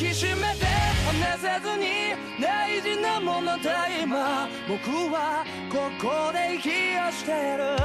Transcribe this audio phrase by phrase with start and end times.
[0.00, 0.64] きしめて
[1.06, 7.76] 離せずに大事なものだ今僕はここで生きやしてる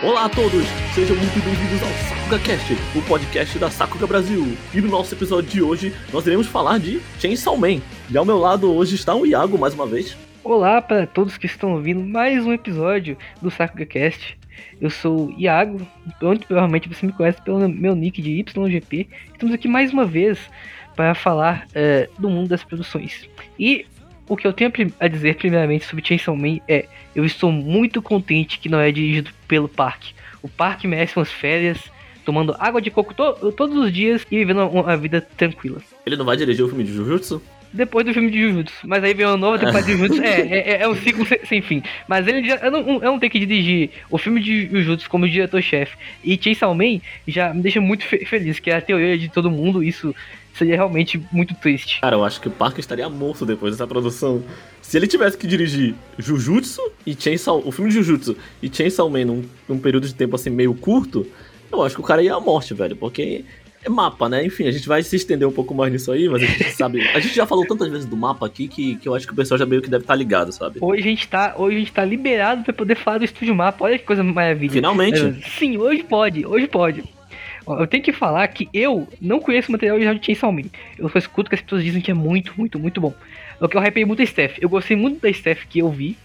[0.00, 4.56] Olá a todos, sejam muito bem-vindos ao Sakuga Cast, o podcast da Sakuga Brasil.
[4.72, 7.80] E no nosso episódio de hoje, nós iremos falar de Chainsaw Man.
[8.08, 10.16] E ao meu lado hoje está o Iago mais uma vez.
[10.44, 14.38] Olá para todos que estão ouvindo mais um episódio do Sakuga Cast.
[14.79, 15.85] Eu sou Iago,
[16.21, 19.07] onde provavelmente você me conhece pelo meu nick de YGP.
[19.31, 20.39] Estamos aqui mais uma vez
[20.95, 23.27] para falar eh, do mundo das produções.
[23.57, 23.85] E
[24.27, 26.85] o que eu tenho a dizer primeiramente sobre Chainsaw Man é
[27.15, 30.13] eu estou muito contente que não é dirigido pelo Parque.
[30.41, 31.77] O Parque merece umas férias,
[32.25, 35.81] tomando água de coco to todos os dias e vivendo uma vida tranquila.
[36.05, 37.41] Ele não vai dirigir o filme de Jujutsu?
[37.73, 38.73] Depois do filme de Jujutsu.
[38.83, 40.21] Mas aí vem uma nova depois de Jujutsu.
[40.23, 41.81] É, é, é um ciclo sem, sem, fim.
[42.07, 42.57] Mas ele já.
[42.57, 45.97] Eu não, eu não tenho que dirigir o filme de Jujutsu como diretor-chefe.
[46.23, 49.49] E Chainsaw Man já me deixa muito fe feliz, que é a teoria de todo
[49.49, 49.83] mundo.
[49.83, 50.15] Isso
[50.53, 51.99] seria realmente muito triste.
[52.01, 54.43] Cara, eu acho que o Parker estaria morto depois dessa produção.
[54.81, 59.25] Se ele tivesse que dirigir Jujutsu e Chainsaw, o filme de Jujutsu e Chainsaw Man
[59.25, 61.25] num, num período de tempo assim meio curto,
[61.71, 64.45] eu acho que o cara ia à morte, velho, porque é mapa, né?
[64.45, 67.01] Enfim, a gente vai se estender um pouco mais nisso aí, mas a gente sabe.
[67.09, 69.35] A gente já falou tantas vezes do mapa aqui que, que eu acho que o
[69.35, 70.79] pessoal já meio que deve estar ligado, sabe?
[70.81, 73.83] Hoje a gente tá, hoje a gente tá liberado pra poder falar do estúdio mapa.
[73.85, 74.71] Olha que coisa maravilha.
[74.71, 75.19] Finalmente.
[75.57, 77.03] Sim, hoje pode, hoje pode.
[77.67, 80.63] Eu tenho que falar que eu não conheço o material original de Chainsaw Man.
[80.97, 83.13] Eu só escuto que as pessoas dizem que é muito, muito, muito bom.
[83.59, 84.57] O que eu hypei muito a Steph.
[84.59, 86.17] Eu gostei muito da Steph que eu vi.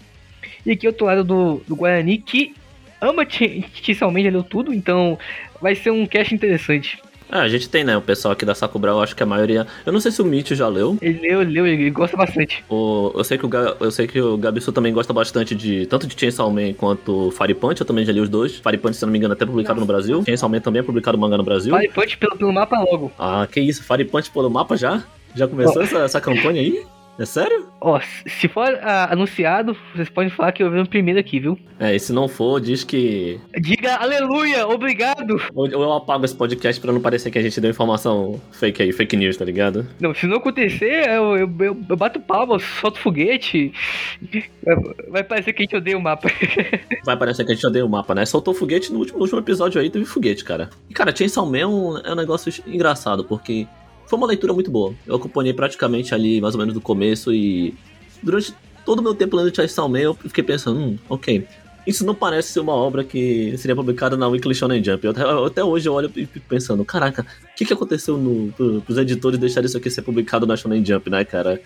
[0.65, 2.53] E aqui outro lado do, do Guarani, que
[2.99, 4.73] ama Chainsaw Man, já leu tudo.
[4.73, 5.17] Então
[5.61, 6.99] vai ser um cast interessante.
[7.29, 7.95] Ah, a gente tem, né?
[7.95, 9.67] O pessoal aqui da Sakubra, eu acho que a maioria.
[9.85, 10.97] Eu não sei se o Mitch já leu.
[11.01, 12.63] Ele leu, ele leu, ele gosta bastante.
[12.67, 13.49] O, eu, sei que o,
[13.79, 17.53] eu sei que o Gabisu também gosta bastante de tanto de Chainsaw Man quanto Fire
[17.53, 17.81] Punch.
[17.81, 18.55] Eu também já li os dois.
[18.55, 19.81] Fire Punch, se não me engano, até publicado Nossa.
[19.81, 20.23] no Brasil.
[20.25, 21.75] Chainsaw Man também é publicado manga no Brasil.
[21.75, 23.11] Fire Punch pelo, pelo mapa logo.
[23.19, 23.83] Ah, que isso?
[23.83, 25.03] Fire Punch pelo mapa já?
[25.35, 25.85] Já começou oh.
[25.85, 26.83] essa, essa campanha aí?
[27.19, 27.67] É sério?
[27.81, 31.59] Ó, se for ah, anunciado, vocês podem falar que eu vi primeiro aqui, viu?
[31.77, 33.37] É, e se não for, diz que.
[33.59, 35.41] Diga aleluia, obrigado!
[35.53, 38.93] Ou eu apago esse podcast pra não parecer que a gente deu informação fake aí,
[38.93, 39.85] fake news, tá ligado?
[39.99, 43.73] Não, se não acontecer, eu, eu, eu, eu bato palma, solto foguete.
[45.09, 46.29] Vai parecer que a gente odeia o mapa.
[47.05, 48.25] Vai parecer que a gente odeia o mapa, né?
[48.25, 50.69] Soltou foguete no último, no último episódio aí, teve foguete, cara.
[50.89, 53.67] E, cara, Chainsaw Man é um negócio engraçado, porque
[54.09, 54.95] foi uma leitura muito boa.
[55.05, 57.75] Eu acompanhei praticamente ali, mais ou menos do começo, e
[58.23, 58.53] durante
[58.83, 61.47] todo o meu tempo lendo Chainsaw Man, eu fiquei pensando, hum, ok,
[61.85, 65.05] isso não parece ser uma obra que seria publicada na Weekly Shonen Jump.
[65.05, 68.51] Eu, até, até, hoje eu olho e fico pensando, caraca, o que, que aconteceu no,
[68.53, 71.61] pro, pros editores deixarem isso aqui ser publicado na Shonen Jump, né, cara?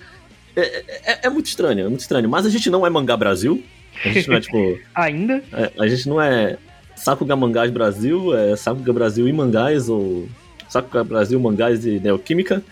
[0.54, 2.30] É, é, é, muito estranho, é muito estranho.
[2.30, 3.64] Mas a gente não é mangá Brasil.
[4.04, 4.80] A gente não é, tipo...
[4.94, 5.42] Ainda?
[5.54, 6.58] É, a gente não é
[6.94, 10.28] Sakuga Mangás Brasil, é Sakuga Brasil e Mangás, ou
[10.74, 12.64] Sakuga Brasil, Mangás e Neoquímica.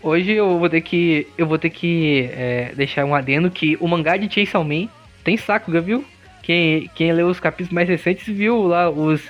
[0.00, 3.88] Hoje eu vou ter que eu vou ter que é, deixar um adendo que o
[3.88, 4.88] mangá de Chainsaw Man
[5.24, 6.04] tem Sakuga, viu?
[6.40, 9.20] Quem, quem leu os capítulos mais recentes viu lá os,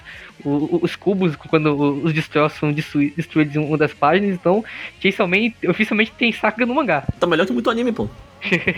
[0.45, 1.75] os, os cubos quando
[2.05, 4.35] os destroços são destruídos em uma das páginas.
[4.35, 4.63] Então,
[5.01, 7.05] Chainsaw Man oficialmente tem Sakuga no mangá.
[7.19, 8.09] Tá melhor que muito anime, pô.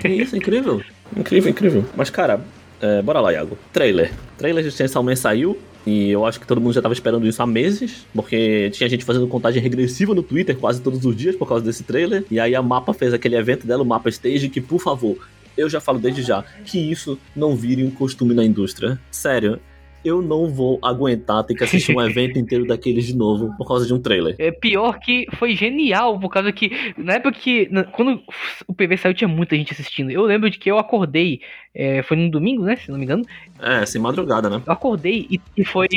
[0.04, 0.80] Isso, incrível.
[1.14, 1.84] Incrível, incrível.
[1.96, 2.40] Mas, cara,
[2.80, 3.58] é, bora lá, Iago.
[3.72, 4.12] Trailer.
[4.38, 5.58] Trailer de Chainsaw Man saiu.
[5.86, 9.04] E eu acho que todo mundo já estava esperando isso há meses, porque tinha gente
[9.04, 12.24] fazendo contagem regressiva no Twitter quase todos os dias por causa desse trailer.
[12.30, 15.16] E aí a Mapa fez aquele evento dela, o Mapa Stage, que por favor,
[15.56, 18.98] eu já falo desde já, que isso não vire um costume na indústria.
[19.10, 19.58] Sério,
[20.04, 23.86] eu não vou aguentar ter que assistir um evento inteiro daqueles de novo por causa
[23.86, 24.34] de um trailer.
[24.38, 27.68] É pior que foi genial, por causa que na época que.
[27.92, 28.22] Quando
[28.66, 30.10] o PV saiu, tinha muita gente assistindo.
[30.10, 31.40] Eu lembro de que eu acordei,
[31.74, 32.76] é, foi no domingo, né?
[32.76, 33.24] Se não me engano.
[33.60, 34.62] É, sem madrugada, né?
[34.66, 35.88] Eu acordei e, e foi.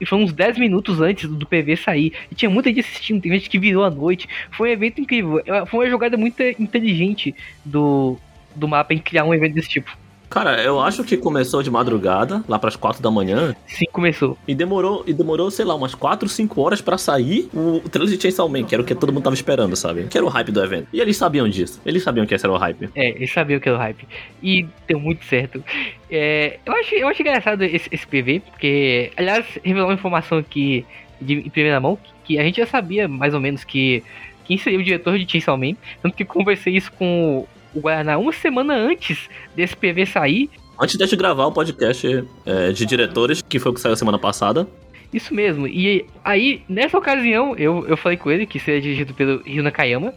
[0.00, 2.12] E foi uns 10 minutos antes do PV sair.
[2.28, 4.28] E tinha muita gente assistindo, tem gente que virou a noite.
[4.50, 5.40] Foi um evento incrível.
[5.68, 7.32] Foi uma jogada muito inteligente
[7.64, 8.18] do,
[8.56, 9.96] do mapa em criar um evento desse tipo.
[10.32, 13.54] Cara, eu acho que começou de madrugada, lá pras quatro da manhã.
[13.66, 14.38] Sim, começou.
[14.48, 18.22] E demorou, e demorou, sei lá, umas quatro, cinco horas para sair o trailer de
[18.22, 20.04] Chainsaw Man, que era o que todo mundo tava esperando, sabe?
[20.04, 20.88] Que era o hype do evento.
[20.90, 21.82] E eles sabiam disso.
[21.84, 22.88] Eles sabiam que esse era o hype.
[22.94, 24.08] É, eles sabiam que era o hype.
[24.42, 25.62] E deu muito certo.
[26.10, 30.86] É, eu, acho, eu acho engraçado esse, esse PV, porque, aliás, revelou uma informação aqui
[31.20, 34.02] de, em primeira mão, que a gente já sabia mais ou menos que
[34.44, 35.74] quem seria o diretor de Chainsaw Man.
[36.02, 40.50] Tanto que conversei isso com o Guaraná uma semana antes desse PV sair.
[40.80, 44.66] Antes de gravar o podcast é, de diretores, que foi o que saiu semana passada.
[45.12, 45.66] Isso mesmo.
[45.66, 50.14] E aí, nessa ocasião, eu, eu falei com ele que seria dirigido pelo Ryu Nakayama.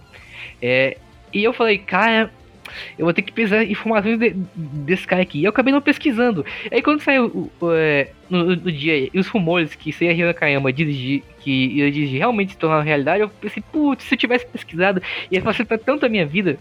[0.62, 0.98] É,
[1.34, 2.32] e eu falei, cara,
[2.98, 5.40] eu vou ter que pesquisar informações de, desse cara aqui.
[5.40, 6.46] E eu acabei não pesquisando.
[6.72, 10.72] Aí quando saiu o, o, é, no, no dia e os rumores que Seiya Hirakayama
[10.72, 15.02] dirigir, que ia dirigir realmente se tornar realidade, eu pensei, putz, se eu tivesse pesquisado,
[15.30, 16.58] ia facilitar tanto a minha vida.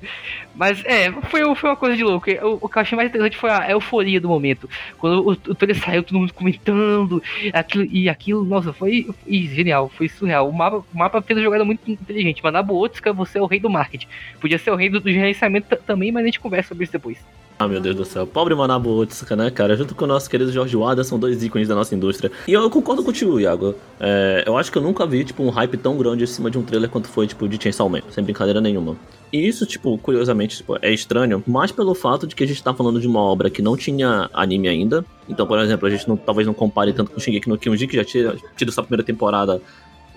[0.55, 2.31] Mas é, foi, foi uma coisa de louco.
[2.31, 4.69] O, o que eu achei mais interessante foi a euforia do momento.
[4.99, 7.23] Quando o, o trailer saiu, todo mundo comentando,
[7.53, 10.49] aquilo, e aquilo, nossa, foi, foi genial, foi surreal.
[10.49, 12.43] O mapa, o mapa fez uma jogada muito inteligente.
[12.43, 14.07] Manabu Otsuka, você é o rei do marketing.
[14.41, 17.19] Podia ser o rei do, do gerenciamento também, mas a gente conversa sobre isso depois.
[17.57, 18.27] Ah, meu Deus do céu.
[18.27, 19.77] Pobre Manabu Otsuka, né, cara?
[19.77, 22.31] Junto com o nosso querido Jorge Wada, são dois ícones da nossa indústria.
[22.49, 23.77] E eu, concordo contigo, Iago.
[24.01, 26.59] É, eu acho que eu nunca vi, tipo, um hype tão grande em cima de
[26.59, 28.01] um trailer quanto foi, tipo, de Chainsaw Man.
[28.11, 28.97] Sem brincadeira nenhuma.
[29.33, 32.75] E isso, tipo, curiosamente, tipo, é estranho, mais pelo fato de que a gente tá
[32.75, 35.05] falando de uma obra que não tinha anime ainda.
[35.29, 37.97] Então, por exemplo, a gente não, talvez não compare tanto com Shingeki no Kyojin, que
[37.97, 39.63] já tinha tido sua primeira temporada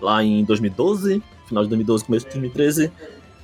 [0.01, 2.91] lá em 2012, final de 2012, começo de 2013.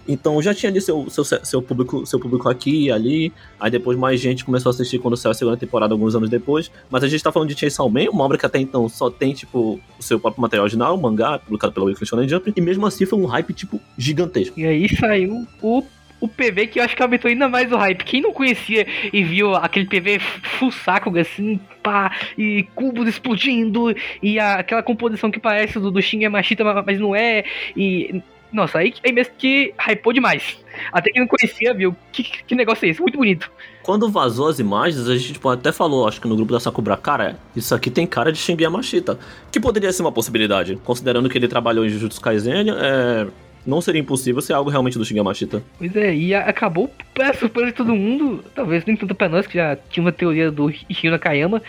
[0.08, 3.34] Então já tinha ali seu, seu, seu, público, seu público aqui e ali.
[3.60, 6.72] Aí depois mais gente começou a assistir quando saiu a segunda temporada, alguns anos depois.
[6.90, 9.34] Mas a gente tá falando de Chainsaw Man, uma obra que até então só tem,
[9.34, 12.54] tipo, o seu próprio material original, mangá, publicado pela Weekly Shonen Jump.
[12.56, 14.60] E mesmo assim foi um hype, tipo, gigantesco.
[14.60, 15.84] E aí saiu o
[16.24, 18.06] o PV que eu acho que aumentou ainda mais o hype.
[18.06, 24.40] Quem não conhecia e viu aquele PV full saco, assim, pá, e cubos explodindo, e
[24.40, 27.44] a, aquela composição que parece do, do Shin é machita, mas não é,
[27.76, 28.24] e
[28.54, 30.58] nossa, aí, aí mesmo que hypou demais.
[30.92, 31.96] Até quem não conhecia, viu?
[32.12, 33.02] Que, que negócio é esse?
[33.02, 33.52] Muito bonito.
[33.82, 36.96] Quando vazou as imagens, a gente tipo, até falou, acho que no grupo da Sakura,
[36.96, 39.20] cara, isso aqui tem cara de Shinji Yamashita.
[39.52, 43.28] Que poderia ser uma possibilidade, considerando que ele trabalhou em Jujutsu Kaisen, é,
[43.66, 45.64] não seria impossível ser algo realmente do Shinji Yamashita.
[45.78, 49.56] Pois é, e acabou pra surpresa de todo mundo, talvez nem tanto pra nós, que
[49.56, 51.62] já tinha uma teoria do Hiro Nakayama,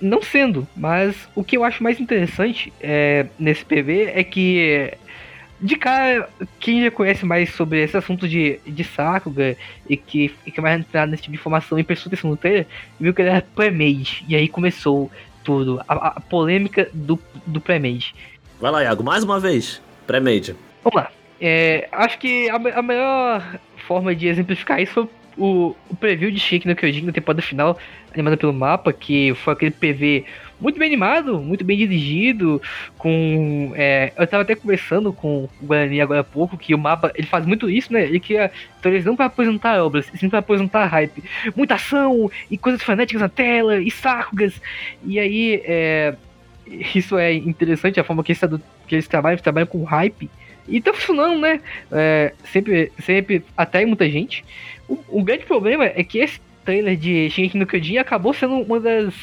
[0.00, 4.92] não sendo, mas o que eu acho mais interessante é, nesse PV é que
[5.60, 6.28] de cara,
[6.60, 9.56] quem já conhece mais sobre esse assunto de, de Sakuga
[9.88, 12.66] e que, e que vai entrar nesse tipo de informação e atenção no trailer,
[12.98, 14.24] viu que ele era pré-made.
[14.28, 15.10] E aí começou
[15.42, 18.14] tudo, a, a polêmica do, do pré-made.
[18.60, 20.54] Vai lá, Iago, mais uma vez, pré-made.
[20.84, 21.10] Vamos lá.
[21.40, 25.08] É, acho que a, a melhor forma de exemplificar isso foi
[25.38, 27.78] o, o preview de Shake no Kyojin na temporada final,
[28.12, 30.24] animada pelo mapa, que foi aquele PV
[30.60, 32.60] muito bem animado, muito bem dirigido,
[32.96, 33.72] com...
[33.76, 37.26] É, eu tava até conversando com o Guarani agora há pouco, que o mapa, ele
[37.26, 38.04] faz muito isso, né?
[38.04, 38.50] Ele cria
[39.04, 41.22] não para apresentar obras, sim para apresentar hype.
[41.54, 44.60] Muita ação, e coisas frenéticas na tela, e sargas,
[45.04, 46.14] e aí, é,
[46.94, 48.40] isso é interessante, a forma que eles,
[48.86, 50.28] que eles trabalham, eles trabalham com hype,
[50.68, 51.60] e tá funcionando, né?
[51.90, 54.44] É, sempre, sempre atrai muita gente.
[54.86, 58.78] O, o, grande problema é que esse trailer de Shingeki no Kyojin acabou sendo uma
[58.78, 59.14] das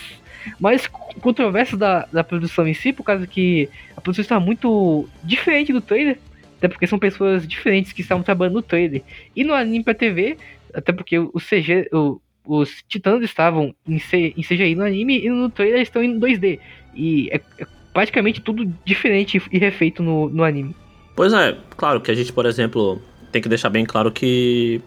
[0.60, 5.74] mais controversas da, da produção em si, por causa que a produção está muito diferente
[5.74, 6.18] do trailer.
[6.58, 9.04] Até porque são pessoas diferentes que estavam trabalhando no trailer.
[9.36, 10.38] E no anime pra TV,
[10.74, 15.30] até porque o CG, o, os titãs estavam em, C, em CGI no anime e
[15.30, 16.60] no trailer estão em 2D.
[16.96, 20.76] E é, é praticamente tudo diferente e refeito no, no anime.
[21.16, 23.02] Pois é, claro que a gente, por exemplo,
[23.32, 24.82] tem que deixar bem claro que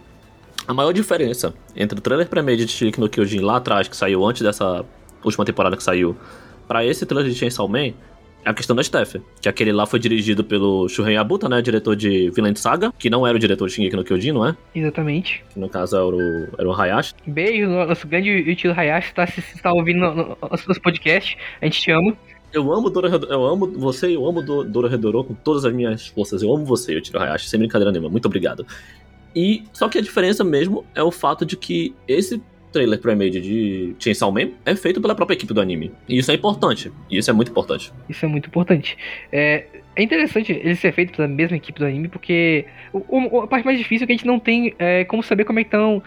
[0.66, 4.24] a maior diferença entre o trailer pré-made de Shiki no Kyojin lá atrás, que saiu
[4.26, 4.84] antes dessa
[5.24, 6.16] última temporada que saiu,
[6.66, 7.92] para esse trailer de Chainsaw Man,
[8.44, 9.16] é a questão da Steph.
[9.40, 11.60] Que aquele lá foi dirigido pelo Shuhei Abuta, né?
[11.60, 14.56] Diretor de Vinland Saga, que não era o diretor de Shingeki no Kyojin, não é?
[14.74, 15.44] Exatamente.
[15.52, 17.14] Que no caso era o, era o Hayashi.
[17.26, 21.36] Beijo, nosso grande Yutiro Hayashi tá, se está ouvindo no, no, nosso podcast.
[21.60, 22.16] A gente te ama.
[22.52, 26.42] Eu amo Dora eu amo você, eu amo Dora Redorou com todas as minhas forças.
[26.42, 28.10] Eu amo você, eu tiro Hayashi, sem brincadeira nenhuma.
[28.10, 28.66] Muito obrigado.
[29.36, 33.94] E só que a diferença mesmo é o fato de que esse trailer pré-made de
[33.98, 35.92] Chainsaw Man é feito pela própria equipe do anime.
[36.08, 36.92] E isso é importante.
[37.10, 37.92] E isso é muito importante.
[38.08, 38.96] Isso é muito importante.
[39.32, 43.46] É, é interessante ele ser feito pela mesma equipe do anime, porque o, o, a
[43.46, 46.02] parte mais difícil é que a gente não tem é, como saber como é estão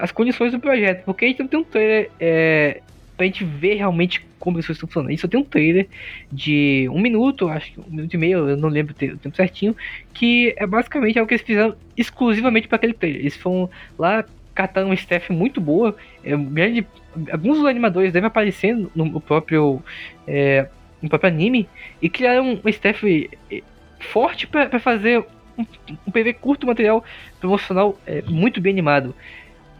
[0.00, 1.04] as condições do projeto.
[1.04, 2.80] Porque a gente não tem um trailer é,
[3.16, 5.08] pra gente ver realmente como isso está funcionando.
[5.08, 5.88] A gente só tem um trailer
[6.32, 9.76] de um minuto, acho que um minuto e meio, eu não lembro o tempo certinho,
[10.14, 13.20] que é basicamente algo que eles fizeram exclusivamente para aquele trailer.
[13.20, 13.68] Eles foram
[13.98, 14.24] lá
[14.58, 16.84] catar uma staff muito boa, é, grande,
[17.30, 19.80] alguns dos animadores devem aparecer no próprio,
[20.26, 20.66] é,
[21.00, 21.68] no próprio anime
[22.02, 23.62] e criaram um staff é,
[24.00, 25.24] forte para fazer
[25.56, 25.64] um,
[26.04, 27.04] um PV curto material
[27.38, 29.14] promocional é, muito bem animado.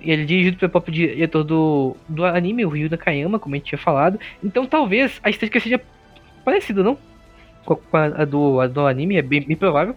[0.01, 3.67] Ele é dirigido pelo próprio diretor do, do anime, o Ryu Nakayama, como a gente
[3.67, 4.21] tinha falado.
[4.45, 5.83] Então talvez a estética seja
[6.45, 6.97] parecida, não?
[7.65, 9.97] Com a, do, a do anime, é bem, bem provável.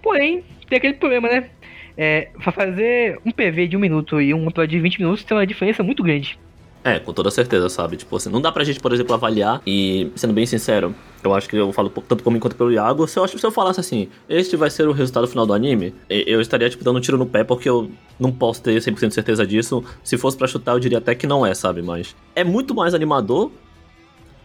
[0.00, 1.50] Porém, tem aquele problema, né?
[1.96, 5.36] É, pra fazer um PV de um minuto e um episódio de 20 minutos tem
[5.36, 6.38] uma diferença muito grande.
[6.84, 7.96] É, com toda certeza, sabe?
[7.96, 11.48] Tipo assim, não dá pra gente, por exemplo, avaliar e, sendo bem sincero, eu acho
[11.48, 14.08] que eu falo tanto por mim quanto pelo Iago, se eu, se eu falasse assim,
[14.28, 17.26] este vai ser o resultado final do anime, eu estaria, tipo, dando um tiro no
[17.26, 19.84] pé porque eu não posso ter 100% de certeza disso.
[20.02, 21.82] Se fosse para chutar, eu diria até que não é, sabe?
[21.82, 23.52] Mas é muito mais animador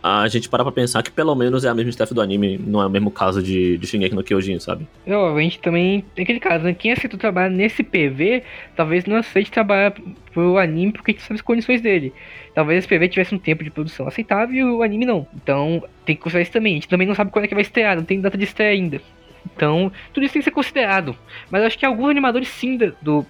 [0.01, 2.81] a gente para pra pensar que pelo menos é a mesma staff do anime, não
[2.81, 4.87] é o mesmo caso de, de Shingeki no Kyojin, sabe?
[5.07, 6.73] Obviamente também tem aquele caso, né?
[6.73, 8.43] Quem aceitou trabalhar nesse PV,
[8.75, 9.93] talvez não aceite trabalhar
[10.31, 12.13] pro anime porque a gente sabe as condições dele.
[12.53, 15.27] Talvez esse PV tivesse um tempo de produção aceitável e o anime não.
[15.35, 16.73] Então tem que considerar isso também.
[16.73, 18.71] A gente também não sabe quando é que vai estrear, não tem data de estreia
[18.71, 19.01] ainda.
[19.45, 21.15] Então, tudo isso tem que ser considerado.
[21.49, 23.25] Mas acho que alguns animadores sim do,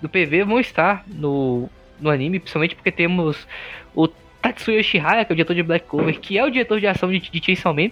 [0.00, 1.68] do PV vão estar no,
[2.00, 3.46] no anime, principalmente porque temos
[3.94, 4.06] o
[4.44, 7.10] Tatsuya Shihara, que é o diretor de Black Clover, que é o diretor de ação
[7.10, 7.90] de, de Chainsaw Man.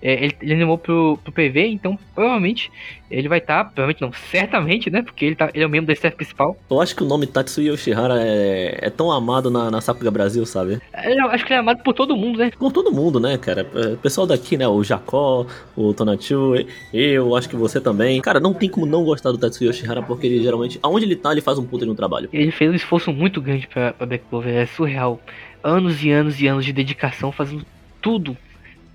[0.00, 2.70] É, ele, ele animou pro, pro PV, então provavelmente
[3.10, 5.02] ele vai estar, tá, provavelmente não, certamente, né?
[5.02, 6.56] Porque ele, tá, ele é o membro da staff principal.
[6.70, 10.46] Eu acho que o nome Tatsuya Yoshihara é, é tão amado na, na Sakuga Brasil,
[10.46, 10.80] sabe?
[11.04, 12.52] Eu acho que ele é amado por todo mundo, né?
[12.56, 13.66] Por todo mundo, né, cara?
[13.74, 14.68] É, o pessoal daqui, né?
[14.68, 16.54] O Jacó, o Tonatiuh,
[16.92, 18.20] eu, acho que você também.
[18.20, 21.32] Cara, não tem como não gostar do Tatsuya Yoshihara, porque ele geralmente, aonde ele tá,
[21.32, 22.28] ele faz um puta no trabalho.
[22.32, 25.20] Ele fez um esforço muito grande pra, pra Black Clover, é surreal.
[25.68, 27.64] Anos e anos e anos de dedicação, fazendo
[28.00, 28.36] tudo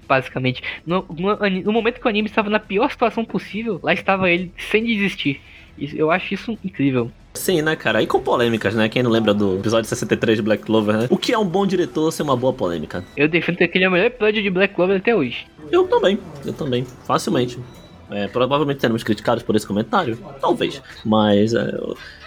[0.08, 0.62] basicamente.
[0.86, 4.52] No, no, no, momento que o anime estava na pior situação possível, lá estava ele
[4.70, 5.42] sem desistir.
[5.78, 7.10] Eu acho isso incrível.
[7.34, 8.02] Sim, né, cara?
[8.02, 8.88] E com polêmicas, né?
[8.88, 11.08] Quem não lembra do episódio 63 de Black Clover, né?
[11.10, 13.04] O que é um bom diretor ser uma boa polêmica?
[13.18, 15.48] Eu defendo que ele é o melhor episódio de Black Clover até hoje.
[15.72, 17.58] Eu também, eu também, facilmente.
[18.12, 20.80] É, provavelmente seremos criticados por esse comentário, talvez.
[21.04, 21.76] Mas é,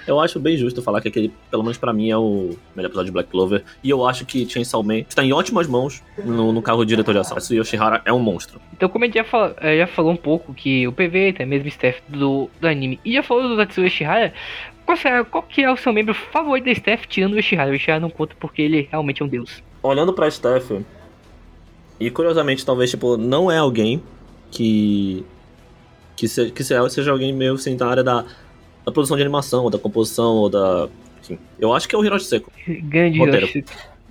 [0.07, 3.07] eu, acho bem justo falar que aquele, pelo menos para mim, é o melhor episódio
[3.07, 3.65] de Black Clover.
[3.83, 7.13] E eu acho que Chainsaw Man está em ótimas mãos no, no carro de diretor
[7.13, 7.37] de ação.
[7.39, 8.61] Esse Yoshihara é um monstro.
[8.73, 11.45] Então, como a gente já, fala, é, já falou um pouco que o PV tem
[11.45, 14.33] a mesma staff do, do anime e já falou do Tatsuya Yoshihara,
[14.85, 17.71] qual, será, qual que é o seu membro favorito da staff tirando o Yoshihara?
[17.71, 19.63] O Yoshihara não conta porque ele realmente é um deus.
[19.83, 20.85] Olhando pra staff,
[21.99, 24.03] e curiosamente, talvez, tipo, não é alguém
[24.51, 25.25] que
[26.15, 28.25] que, se, que seja alguém meio assim da área da,
[28.87, 30.89] da produção de animação, ou da composição, ou da.
[31.21, 32.53] Enfim, eu acho que é o Hiroshi Seco.
[32.67, 33.47] Grande roteiro.
[33.47, 33.65] Hiroshi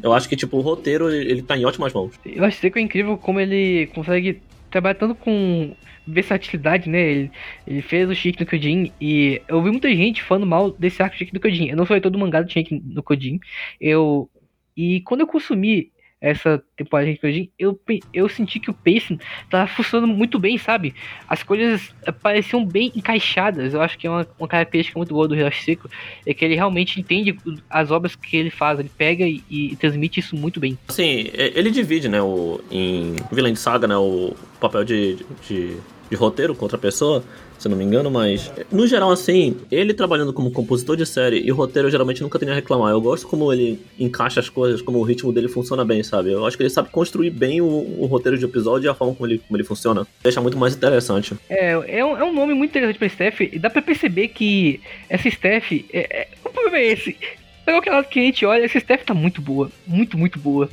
[0.03, 2.13] Eu acho que, tipo, o roteiro, ele, tá em ótimas mãos.
[2.25, 5.73] Hiroshi Seco é incrível como ele consegue trabalhar tanto com
[6.05, 7.01] versatilidade, né?
[7.01, 7.31] Ele,
[7.65, 11.15] ele fez o Shiki no Kyojin e eu vi muita gente falando mal desse arco
[11.15, 11.69] Shiki no Kyojin.
[11.69, 13.39] Eu não falei todo o mangá do Shiki no Kyojin.
[13.79, 14.29] Eu
[14.75, 15.91] e quando eu consumi
[16.25, 17.79] essa temporada de hoje, eu,
[18.11, 20.95] eu senti que o pacing tava funcionando muito bem, sabe?
[21.29, 23.75] As coisas eh, pareciam bem encaixadas.
[23.75, 25.89] Eu acho que é uma, uma característica muito boa do Hiroshi Seco,
[26.25, 27.37] é que ele realmente entende
[27.69, 30.77] as obras que ele faz, ele pega e, e transmite isso muito bem.
[30.89, 35.17] Sim, ele divide, né, o, em Villain Saga, né, o papel de,
[35.47, 35.77] de,
[36.09, 37.23] de roteiro com outra pessoa,
[37.57, 41.51] se não me engano, mas no geral, assim, ele trabalhando como compositor de série e
[41.51, 42.91] roteiro, eu geralmente nunca tenho a reclamar.
[42.91, 46.31] Eu gosto como ele encaixa as coisas, como o ritmo dele funciona bem, sabe?
[46.31, 49.13] Eu acho que ele sabe construir bem o, o roteiro de episódio e a forma
[49.13, 50.05] como ele, como ele funciona.
[50.23, 51.35] Deixa muito mais interessante.
[51.49, 54.79] É, é um, é um nome muito interessante pra Steph, e dá pra perceber que
[55.09, 55.71] essa Steph.
[55.91, 57.17] É, é, o problema é esse.
[57.65, 59.71] Pelo que a gente olha, essa Steph tá muito boa.
[59.87, 60.69] Muito, muito boa.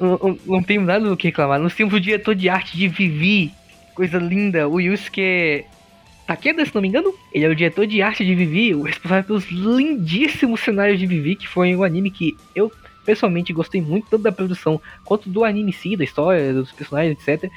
[0.00, 1.60] Não, não, não tenho nada do que reclamar.
[1.60, 3.52] Nós temos o diretor de arte de Vivi,
[3.94, 4.68] coisa linda.
[4.68, 5.64] O Yusuke
[6.26, 9.24] Takeda, se não me engano, ele é o diretor de arte de Vivi, o responsável
[9.24, 12.72] pelos lindíssimos cenários de Vivi, que foi um anime que eu
[13.04, 17.18] pessoalmente gostei muito, tanto da produção quanto do anime em si, da história, dos personagens,
[17.18, 17.50] etc.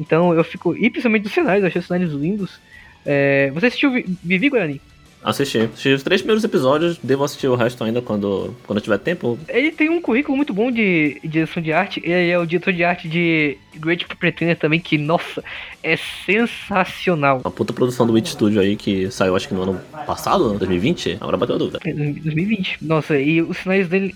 [0.00, 0.74] Então eu fico.
[0.74, 2.58] E principalmente dos cenários, eu achei os cenários lindos.
[3.04, 3.90] É, você assistiu
[4.22, 4.80] Vivi, Guarani?
[5.24, 5.58] Assisti.
[5.60, 9.38] Assisti os três primeiros episódios, devo assistir o resto ainda quando, quando tiver tempo.
[9.48, 12.02] Ele tem um currículo muito bom de, de direção de arte.
[12.04, 15.42] Ele é o diretor de arte de Great Pretender também, que, nossa,
[15.82, 17.40] é sensacional.
[17.42, 21.16] Uma puta produção do Witch Studio aí, que saiu acho que no ano passado, 2020.
[21.20, 21.80] Agora bateu a dúvida.
[21.82, 22.78] 2020.
[22.82, 24.14] Nossa, e os sinais dele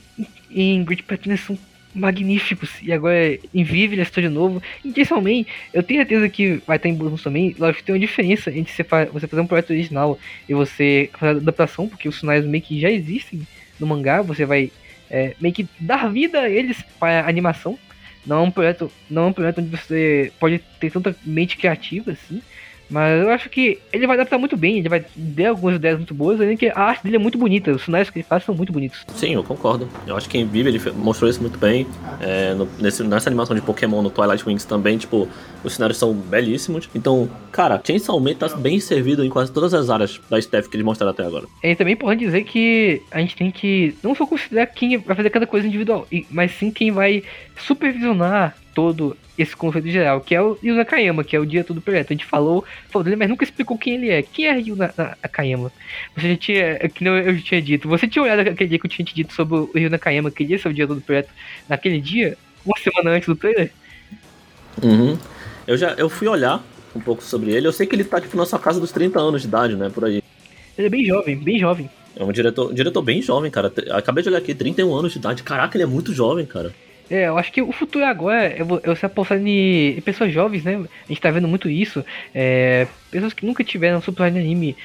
[0.50, 1.58] em Great Pretender são
[1.94, 2.70] magníficos.
[2.82, 4.62] E agora em Vive ele estou de novo.
[4.84, 7.54] E Jason Man, eu tenho certeza que vai estar em bônus também.
[7.58, 8.84] Lógico que tem uma diferença entre você
[9.26, 10.18] fazer um projeto original
[10.48, 13.46] e você fazer adaptação, porque os sinais meio que já existem
[13.78, 14.22] no mangá.
[14.22, 14.70] Você vai
[15.10, 17.78] é, meio que dar vida a eles para a animação.
[18.26, 22.12] Não é um projeto, não é um projeto onde você pode ter tanta mente criativa
[22.12, 22.42] assim.
[22.90, 26.14] Mas eu acho que ele vai adaptar muito bem, ele vai dar algumas ideias muito
[26.14, 28.54] boas, além que a arte dele é muito bonita, os sinais que ele faz são
[28.54, 29.04] muito bonitos.
[29.14, 29.88] Sim, eu concordo.
[30.06, 31.86] Eu acho que em Vive ele mostrou isso muito bem.
[32.20, 35.28] É, no, nesse, nessa animação de Pokémon no Twilight Wings também, tipo,
[35.62, 36.88] os cenários são belíssimos.
[36.94, 40.76] Então, cara, Chainsaw Man tá bem servido em quase todas as áreas da staff que
[40.76, 41.46] eles mostraram até agora.
[41.62, 45.30] É também importante dizer que a gente tem que não só considerar quem vai fazer
[45.30, 47.22] cada coisa individual, mas sim quem vai
[47.56, 51.80] supervisionar todo esse conceito geral, que é o Yu Nakayama, que é o diretor do
[51.80, 52.12] projeto.
[52.12, 54.22] A gente falou, falou dele, mas nunca explicou quem ele é.
[54.22, 55.72] Quem é Yu Nakayama?
[56.14, 58.86] Você já tinha, é que eu já tinha dito, você tinha olhado aquele dia que
[58.86, 61.00] eu tinha te dito sobre o Yu Nakayama, que ele ia ser o diretor do
[61.00, 61.28] projeto
[61.68, 63.72] naquele dia, uma semana antes do trailer?
[64.80, 65.18] Uhum.
[65.66, 68.36] Eu já eu fui olhar um pouco sobre ele, eu sei que ele tá tipo
[68.36, 70.22] na sua casa dos 30 anos de idade, né, por aí.
[70.78, 71.90] Ele é bem jovem, bem jovem.
[72.14, 73.72] É um diretor, um diretor bem jovem, cara.
[73.90, 75.42] Acabei de olhar aqui, 31 anos de idade.
[75.42, 76.72] Caraca, ele é muito jovem, cara.
[77.10, 80.62] É, eu acho que o futuro agora é é você apostar em, em pessoas jovens,
[80.64, 80.76] né?
[80.76, 82.04] A gente tá vendo muito isso.
[82.34, 84.76] É, pessoas que nunca tiveram oportunidade de anime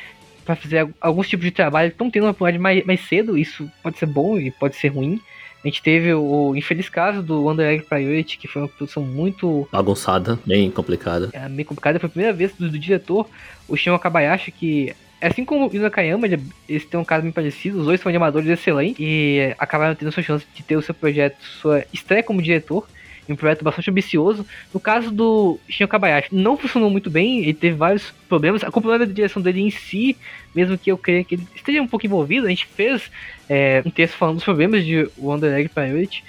[0.46, 3.38] pra fazer al- alguns tipos de trabalho estão tendo uma oportunidade mais, mais cedo.
[3.38, 5.20] Isso pode ser bom e pode ser ruim.
[5.64, 9.68] A gente teve o infeliz caso do Under Egg Priority, que foi uma produção muito
[9.72, 11.30] Bagunçada, bem complicada.
[11.34, 12.00] é, meio complicada.
[12.00, 13.30] Foi a primeira vez do, do diretor,
[13.68, 14.94] o Shin Wakabayashi, que
[15.28, 17.80] assim como o Nakayama, ele- eles têm um caso bem parecido.
[17.80, 21.38] Os dois são animadores excelentes e acabaram tendo sua chance de ter o seu projeto,
[21.42, 22.88] sua estreia como diretor.
[23.30, 24.46] Um projeto bastante ambicioso.
[24.74, 28.66] No caso do Shin Wakabayashi, não funcionou muito bem, ele teve vários problemas.
[28.66, 30.18] A culpa é da direção dele em si,
[30.54, 32.48] mesmo que eu creia que ele esteja um pouco envolvido.
[32.48, 33.10] A gente fez
[33.48, 36.22] é, um texto falando dos problemas de Wonder Egg Priority.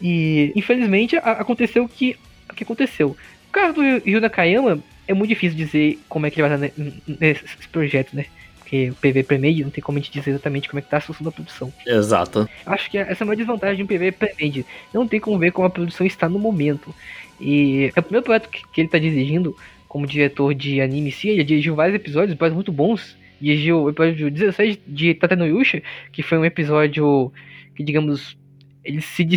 [0.00, 2.16] E infelizmente aconteceu o que,
[2.56, 3.10] que aconteceu.
[3.46, 6.82] No caso do Yu Nakayama, é muito difícil dizer como é que ele vai estar
[6.82, 8.26] ne- nesse projeto, né?
[8.58, 10.96] Porque o PV Premade não tem como a gente dizer exatamente como é que tá
[10.96, 11.72] a situação da produção.
[11.86, 12.48] Exato.
[12.64, 14.64] Acho que essa é uma desvantagem de um PV Premade.
[14.94, 16.94] Não tem como ver como a produção está no momento.
[17.40, 19.54] E é o primeiro projeto que, ele está dirigindo
[19.86, 21.28] como diretor de anime em si.
[21.28, 23.16] Ele dirigiu vários episódios, episódios muito bons.
[23.40, 27.30] Dirigiu o episódio 16 de Tateno Yusha, que foi um episódio
[27.74, 28.38] que, digamos,
[28.82, 29.28] ele se,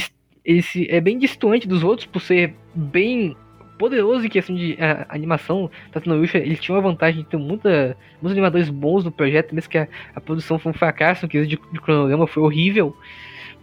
[0.45, 3.35] ele se é bem distante dos outros por ser bem
[3.77, 5.69] poderoso em questão de ah, animação.
[5.91, 9.69] Tateno Yusha, ele tinha uma vantagem de ter muita, muitos animadores bons no projeto, mesmo
[9.69, 12.95] que a, a produção foi um fracasso, que de, de cronograma foi horrível.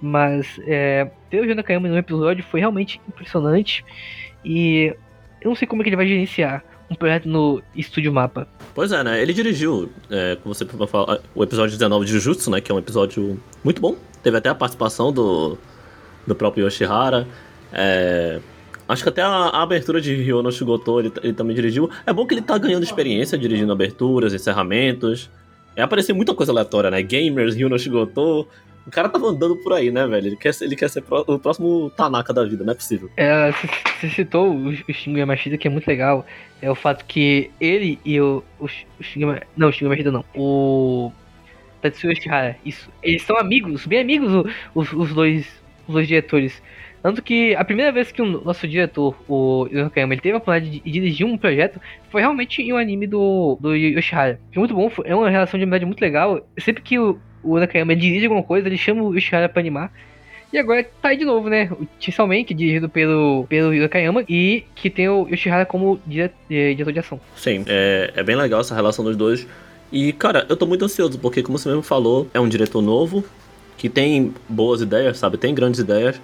[0.00, 3.84] Mas é, ter o Jana Kayama no episódio foi realmente impressionante.
[4.44, 4.94] E
[5.40, 8.46] eu não sei como é que ele vai gerenciar um projeto no Estúdio Mapa.
[8.74, 9.22] Pois é, né?
[9.22, 12.60] Ele dirigiu, é, como você falou, o episódio 19 de Jujutsu, né?
[12.60, 13.96] Que é um episódio muito bom.
[14.22, 15.56] Teve até a participação do,
[16.26, 17.26] do próprio Yoshihara.
[17.72, 18.40] É,
[18.88, 21.88] acho que até a, a abertura de Ryono Shigoto ele, ele também dirigiu.
[22.06, 25.30] É bom que ele tá ganhando experiência dirigindo aberturas, encerramentos.
[25.74, 27.02] É aparecer muita coisa aleatória, né?
[27.02, 28.46] Gamers, Ryono Shigoto.
[28.84, 30.26] O cara tava andando por aí, né, velho?
[30.26, 33.08] Ele quer ser, ele quer ser pro- o próximo Tanaka da vida, não é possível.
[33.16, 33.52] É,
[34.00, 36.26] você citou o, o Shingo Yamashita, que é muito legal.
[36.60, 40.24] É o fato que ele e o, o, o Shingo Não, o Shingo Yamashita não.
[40.34, 41.12] O
[41.80, 42.56] Tetsuya Shihara.
[42.66, 42.90] Isso.
[43.02, 45.46] Eles são amigos, bem amigos, os, os dois,
[45.86, 46.60] os dois diretores.
[47.02, 50.38] Tanto que a primeira vez que o nosso diretor, o Yu Nakayama, ele teve a
[50.38, 54.38] oportunidade de dirigir um projeto, foi realmente em um anime do, do Yoshihara.
[54.52, 56.46] Foi muito bom, é uma relação de amizade muito legal.
[56.58, 57.58] Sempre que o, o
[57.96, 59.92] dirige alguma coisa, ele chama o Yoshihara pra animar.
[60.52, 61.70] E agora tá aí de novo, né?
[61.72, 65.64] O Chainsaw Man, que é dirigido pelo, pelo Yu Nakayama, e que tem o Yoshihara
[65.64, 67.18] como dire- eh, diretor de ação.
[67.34, 69.46] Sim, é, é bem legal essa relação dos dois.
[69.90, 73.24] E, cara, eu tô muito ansioso, porque, como você mesmo falou, é um diretor novo,
[73.78, 75.36] que tem boas ideias, sabe?
[75.38, 76.20] Tem grandes ideias.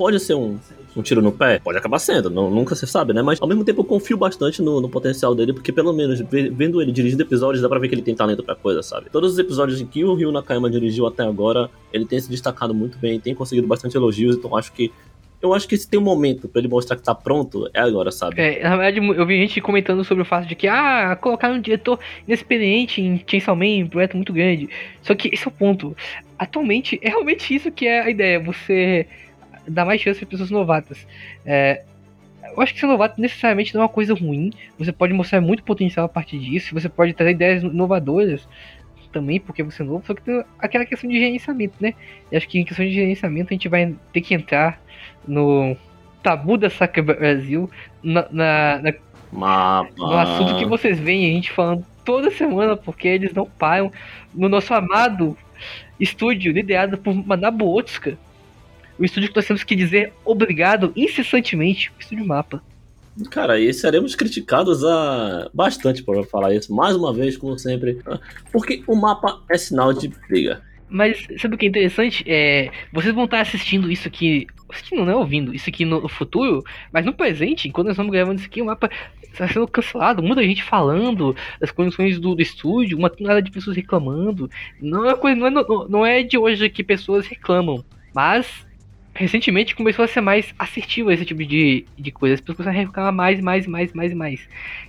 [0.00, 0.58] Pode ser um,
[0.96, 1.58] um tiro no pé?
[1.58, 3.20] Pode acabar sendo, não- nunca se sabe, né?
[3.20, 6.48] Mas, ao mesmo tempo, eu confio bastante no, no potencial dele, porque, pelo menos, ve-
[6.48, 9.10] vendo ele dirigindo episódios, dá pra ver que ele tem talento pra coisa, sabe?
[9.10, 12.72] Todos os episódios em que o Ryu Nakayama dirigiu até agora, ele tem se destacado
[12.72, 14.90] muito bem, tem conseguido bastante elogios, então acho que.
[15.42, 18.10] Eu acho que se tem um momento pra ele mostrar que tá pronto, é agora,
[18.10, 18.40] sabe?
[18.40, 21.60] É, na verdade, eu vi gente comentando sobre o fato de que, ah, colocaram um
[21.60, 24.68] diretor inexperiente em Chainsaw Man, um projeto muito grande.
[25.02, 25.96] Só que esse é o ponto.
[26.38, 29.06] Atualmente, é realmente isso que é a ideia, você
[29.66, 31.06] dar mais chance para pessoas novatas.
[31.44, 31.82] É,
[32.56, 34.50] eu acho que ser novato necessariamente não é uma coisa ruim.
[34.78, 36.74] Você pode mostrar muito potencial a partir disso.
[36.74, 38.48] Você pode trazer ideias inovadoras
[39.12, 40.04] também, porque você é novo.
[40.06, 41.94] Só que tem aquela questão de gerenciamento, né?
[42.30, 44.80] E acho que em questão de gerenciamento a gente vai ter que entrar
[45.26, 45.76] no
[46.22, 47.68] tabu da Saca Brasil,
[48.02, 48.92] na, na- na-
[49.96, 53.92] no assunto que vocês veem a gente falando toda semana, porque eles não param.
[54.34, 55.36] No nosso amado
[55.98, 58.16] estúdio, liderado por Manabu Otsuka.
[59.00, 62.62] O estúdio que nós temos que dizer obrigado incessantemente, o estúdio Mapa.
[63.30, 65.50] Cara, e seremos criticados a...
[65.54, 67.98] bastante por falar isso, mais uma vez, como sempre.
[68.52, 70.62] Porque o mapa é sinal de briga.
[70.88, 72.24] Mas sabe o que é interessante?
[72.26, 74.46] É, vocês vão estar assistindo isso aqui.
[74.68, 78.38] Assistindo, não é ouvindo, isso aqui no futuro, mas no presente, enquanto nós estamos gravando
[78.38, 78.88] isso aqui, o mapa
[79.22, 83.76] está sendo cancelado, muita gente falando das condições do, do estúdio, uma tonelada de pessoas
[83.76, 84.48] reclamando.
[84.80, 87.84] Não é, coisa, não, é, não é de hoje que pessoas reclamam,
[88.14, 88.64] mas
[89.14, 92.34] recentemente começou a ser mais assertivo esse tipo de, de coisa.
[92.34, 94.40] As pessoas começaram a reclamar mais, mais, mais, mais, mais.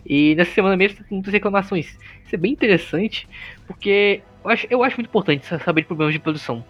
[0.06, 1.88] E nessa semana mesmo tá com muitas reclamações.
[2.26, 3.28] Isso é bem interessante,
[3.68, 6.64] porque eu acho, eu acho muito importante sa- saber de problemas de produção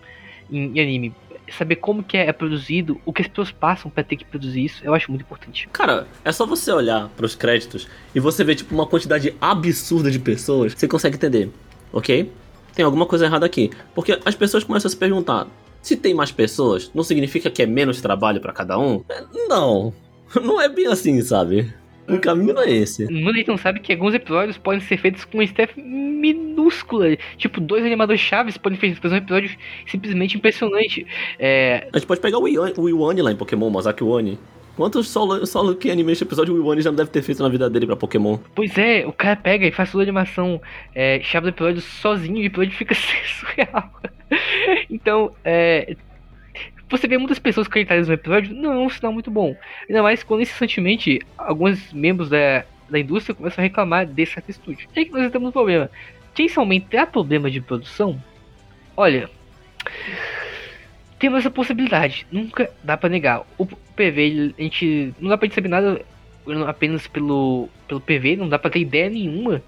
[0.52, 1.14] em, em anime.
[1.58, 4.82] Saber como que é produzido, o que as pessoas passam pra ter que produzir isso,
[4.86, 5.68] eu acho muito importante.
[5.74, 10.18] Cara, é só você olhar pros créditos e você ver, tipo, uma quantidade absurda de
[10.20, 11.50] pessoas, você consegue entender,
[11.92, 12.32] ok?
[12.74, 13.70] Tem alguma coisa errada aqui.
[13.94, 15.46] Porque as pessoas começam a se perguntar:
[15.82, 19.04] se tem mais pessoas, não significa que é menos trabalho pra cada um?
[19.10, 19.94] É, Não,
[20.44, 21.74] não é bem assim, sabe?
[22.10, 23.06] O caminho é esse.
[23.12, 27.16] Muita gente não sabe que alguns episódios podem ser feitos com staff minúscula.
[27.38, 29.52] Tipo, dois animadores chaves podem fazer um episódio
[29.88, 31.06] simplesmente impressionante.
[31.40, 34.38] É, A gente pode pegar o Iwan- o Iwane lá em Pokémon, Masaki Iwane.
[34.76, 37.70] Quantos solo, solo que animation episódio o Iwane já não deve ter feito na vida
[37.70, 38.38] dele pra Pokémon?
[38.56, 40.62] Pois é, o cara pega e faz toda a animação
[40.96, 43.92] é, chave do episódio sozinho e o episódio fica surreal.
[44.90, 45.96] então, é,
[46.90, 49.56] você vê muitas pessoas acreditadas no episódio, não é um sinal muito bom.
[49.88, 54.90] Ainda mais quando incessantemente alguns membros da, da indústria começam a reclamar desse certo estúdio.
[54.96, 55.90] E aí que nós temos um problema.
[56.36, 58.22] Chainsaw Man terá problema de produção?
[58.96, 59.30] Olha,
[61.20, 63.46] temos essa possibilidade, nunca dá pra negar.
[63.58, 66.04] O PV, a gente não dá pra gente saber nada
[66.68, 69.62] apenas pelo, pelo PV, não dá pra ter ideia nenhuma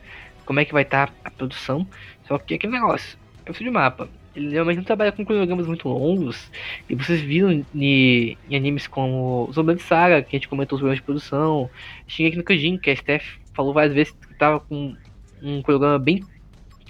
[0.45, 1.87] como é que vai estar a produção.
[2.27, 4.09] Só que aquele negócio, é o de mapa.
[4.35, 6.51] Ele realmente não trabalha com cronogramas muito longos.
[6.89, 10.99] E vocês viram em, em animes como Zombie Saga, que a gente comentou os problemas
[10.99, 11.69] de produção.
[12.07, 14.95] Shingeki no Kyojin, que a Steph falou várias vezes que tava com
[15.41, 16.23] um cronograma bem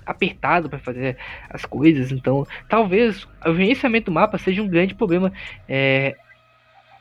[0.05, 1.17] apertado para fazer
[1.49, 2.11] as coisas.
[2.11, 5.31] Então, talvez o gerenciamento do mapa seja um grande problema
[5.67, 6.15] é,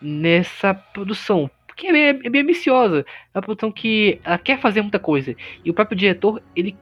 [0.01, 1.51] nessa produção.
[1.67, 3.05] Porque é bem, é bem ambiciosa.
[3.33, 5.35] É uma produção que ela quer fazer muita coisa.
[5.65, 6.77] E o próprio diretor, ele.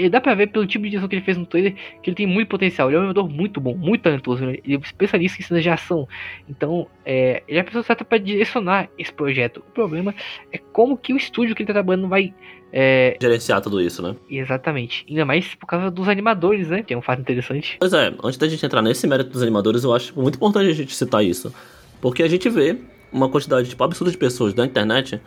[0.00, 2.16] Ele dá pra ver pelo tipo de direção que ele fez no trailer que ele
[2.16, 2.88] tem muito potencial.
[2.88, 4.44] Ele é um animador muito bom, muito talentoso.
[4.44, 4.56] né?
[4.64, 6.08] Ele é um especialista em cenas de ação.
[6.48, 9.58] Então, é, ele é a pessoa certa para direcionar esse projeto.
[9.58, 10.14] O problema
[10.52, 12.32] é como que o estúdio que ele tá trabalhando vai.
[12.72, 14.14] É, Gerenciar tudo isso, né?
[14.30, 15.04] exatamente.
[15.08, 16.82] Ainda mais por causa dos animadores, né?
[16.82, 17.76] Que é um fato interessante.
[17.80, 20.74] Pois é, antes da gente entrar nesse mérito dos animadores, eu acho muito importante a
[20.74, 21.52] gente citar isso.
[22.00, 22.78] Porque a gente vê
[23.12, 25.20] uma quantidade tipo, absurda de pessoas da internet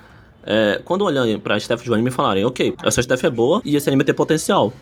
[0.46, 3.76] é, quando olharem pra staff de anime e falarem, ok, essa staff é boa e
[3.76, 4.74] esse anime tem potencial.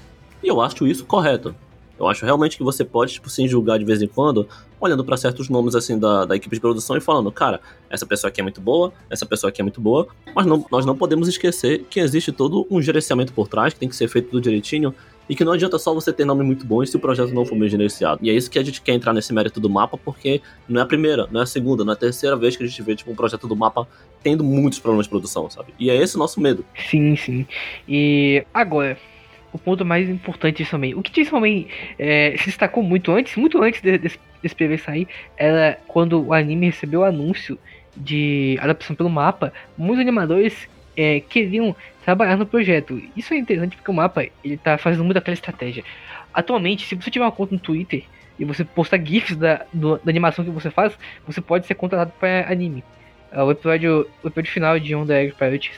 [0.44, 1.56] E eu acho isso correto.
[2.00, 4.48] Eu acho realmente que você pode, tipo, sim, julgar de vez em quando,
[4.80, 8.30] olhando pra certos nomes, assim, da, da equipe de produção e falando, cara, essa pessoa
[8.30, 11.28] aqui é muito boa, essa pessoa aqui é muito boa, mas não, nós não podemos
[11.28, 14.96] esquecer que existe todo um gerenciamento por trás, que tem que ser feito tudo direitinho,
[15.32, 17.58] e que não adianta só você ter nome muito bom se o projeto não for
[17.58, 18.20] bem gerenciado.
[18.22, 20.84] E é isso que a gente quer entrar nesse mérito do mapa, porque não é
[20.84, 22.94] a primeira, não é a segunda, não é a terceira vez que a gente vê,
[22.98, 23.88] tipo, um projeto do mapa
[24.22, 25.74] tendo muitos problemas de produção, sabe?
[25.80, 26.66] E é esse o nosso medo.
[26.90, 27.48] Sim, sim.
[27.88, 28.98] E agora,
[29.54, 30.94] o ponto mais importante disso também.
[30.96, 31.64] O que Chainsaw Man
[31.98, 36.34] é, se destacou muito antes, muito antes de- desse, desse PV sair, era quando o
[36.34, 37.58] anime recebeu o anúncio
[37.96, 43.02] de adaptação pelo mapa, muitos animadores é, queriam trabalhar no projeto.
[43.16, 45.84] Isso é interessante porque o mapa ele tá fazendo muito aquela estratégia.
[46.34, 48.04] Atualmente, se você tiver uma conta no Twitter
[48.40, 52.12] e você postar GIFs da, do- da animação que você faz, você pode ser contratado
[52.20, 52.84] para anime.
[53.32, 55.72] Ah, O episódio, o episódio final de On The Egg Pirate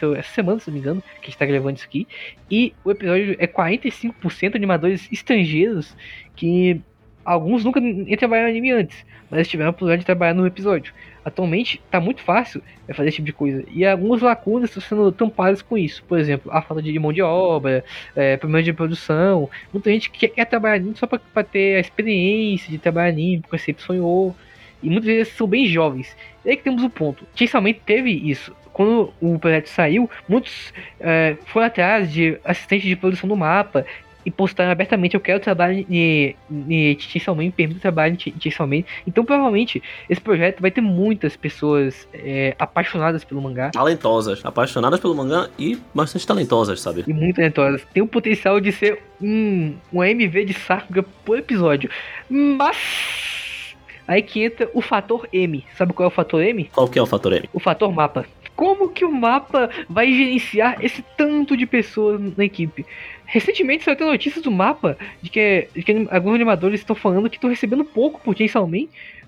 [0.00, 2.06] essa semana, se não me engano, que a gente tá gravando isso aqui.
[2.50, 5.96] E o episódio é 45% animadores estrangeiros
[6.36, 6.80] que
[7.24, 7.80] alguns nunca
[8.18, 10.94] trabalharam em anime antes, mas tiveram a oportunidade de trabalhar no episódio.
[11.28, 13.64] Atualmente tá muito fácil é, fazer esse tipo de coisa.
[13.70, 16.02] E algumas lacunas estão sendo tampadas com isso.
[16.04, 17.84] Por exemplo, a falta de mão de obra,
[18.16, 19.48] é, problemas de produção.
[19.72, 23.58] Muita gente quer, quer trabalhar anime só pra ter a experiência de trabalhar anime, porque
[23.58, 24.34] sempre sonhou.
[24.82, 26.16] E muitas vezes são bem jovens.
[26.44, 27.26] E aí que temos o ponto.
[27.34, 28.54] Chainsaw teve isso.
[28.72, 33.84] Quando o projeto saiu, muitos é, foram atrás de assistente de produção do mapa
[34.28, 38.66] e postaram abertamente eu quero trabalhar em, em Chainsaw Man, me permita trabalhar em Chainsaw
[38.66, 38.82] Man.
[39.06, 45.14] Então provavelmente esse projeto vai ter muitas pessoas é, apaixonadas pelo mangá Talentosas, apaixonadas pelo
[45.14, 47.04] mangá e bastante talentosas, sabe?
[47.06, 47.82] e muito talentosas.
[47.94, 51.88] Tem o potencial de ser um, um MV de Sakuga por episódio.
[52.28, 53.74] Mas
[54.06, 55.64] aí que entra o fator M.
[55.74, 56.64] Sabe qual é o fator M?
[56.74, 57.48] Qual que é o fator M?
[57.54, 58.26] o fator mapa.
[58.58, 62.84] Como que o mapa vai gerenciar esse tanto de pessoas na equipe?
[63.24, 67.36] Recentemente saiu até notícias do mapa de que, de que alguns animadores estão falando que
[67.36, 68.34] estão recebendo pouco por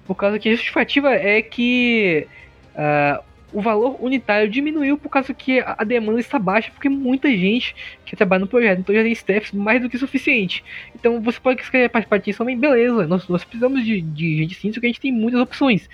[0.04, 2.26] por causa que a justificativa é que
[2.74, 7.76] ah, o valor unitário diminuiu por causa que a demanda está baixa, porque muita gente
[8.04, 10.64] quer trabalhar no projeto, então já tem staff mais do que suficiente.
[10.92, 14.72] Então você pode querer participar de Chainsaw beleza, nós, nós precisamos de, de gente sim,
[14.72, 15.88] só que a gente tem muitas opções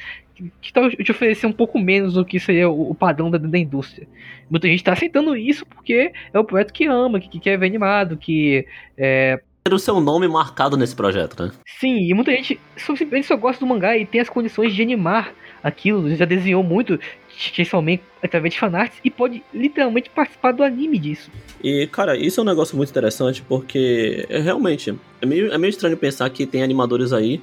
[0.61, 3.39] que, tal eu te oferecer um pouco menos do que seria o, o padrão da,
[3.39, 4.07] da indústria.
[4.51, 7.67] Muita gente tá aceitando isso porque é o projeto que ama, que, que quer ver
[7.67, 11.51] animado, que é, Ter o seu nome marcado nesse projeto, né?
[11.81, 14.81] Sim, e muita gente só, simplesmente só gosta do mangá e tem as condições de
[14.81, 20.63] animar aquilo, já desenhou muito Chainsaw Man através de fanarts e pode literalmente participar do
[20.63, 21.33] anime disso.
[21.65, 25.71] E, cara, isso é um negócio muito interessante porque é, realmente é meio, é meio
[25.71, 27.43] estranho pensar que tem animadores aí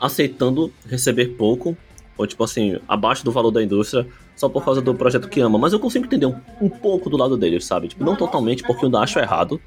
[0.00, 1.76] aceitando receber pouco,
[2.16, 5.58] ou tipo assim, abaixo do valor da indústria, só por causa do projeto que ama.
[5.58, 7.88] Mas eu consigo entender um, um pouco do lado deles, sabe?
[7.88, 9.60] Tipo, não totalmente, porque eu ainda acho errado.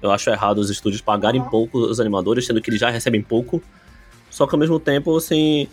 [0.00, 3.62] Eu acho errado os estúdios pagarem pouco os animadores, sendo que eles já recebem pouco.
[4.30, 5.68] Só que ao mesmo tempo, assim,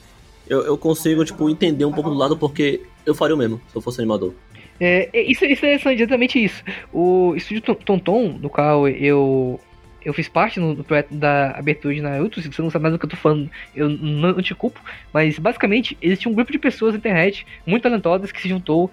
[0.47, 3.75] eu, eu consigo, tipo, entender um pouco do lado, porque eu faria o mesmo, se
[3.75, 4.33] eu fosse animador.
[4.79, 6.63] É, é, isso, isso é exatamente isso.
[6.91, 9.59] O estúdio Tonton, no qual eu
[10.05, 12.99] eu fiz parte no, projeto da abertura de Naruto, se você não sabe mais do
[12.99, 14.79] que eu tô falando, eu não, não te culpo,
[15.11, 18.91] mas basicamente existia um grupo de pessoas na internet, muito talentosas, que se juntou,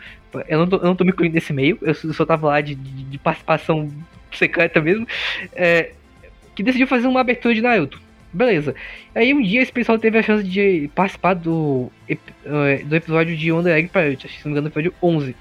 [0.49, 2.75] eu não tô, eu não tô me incluindo nesse meio, eu só tava lá de,
[2.75, 3.93] de, de participação
[4.33, 5.07] secreta mesmo,
[5.55, 5.93] é,
[6.55, 8.01] que decidiu fazer uma abertura de Naruto.
[8.33, 8.75] Beleza.
[9.15, 13.53] Aí um dia esse pessoal teve a chance de participar do, é, do episódio de
[13.53, 15.37] Wonder Egg Pirate, se não me engano, episódio 11.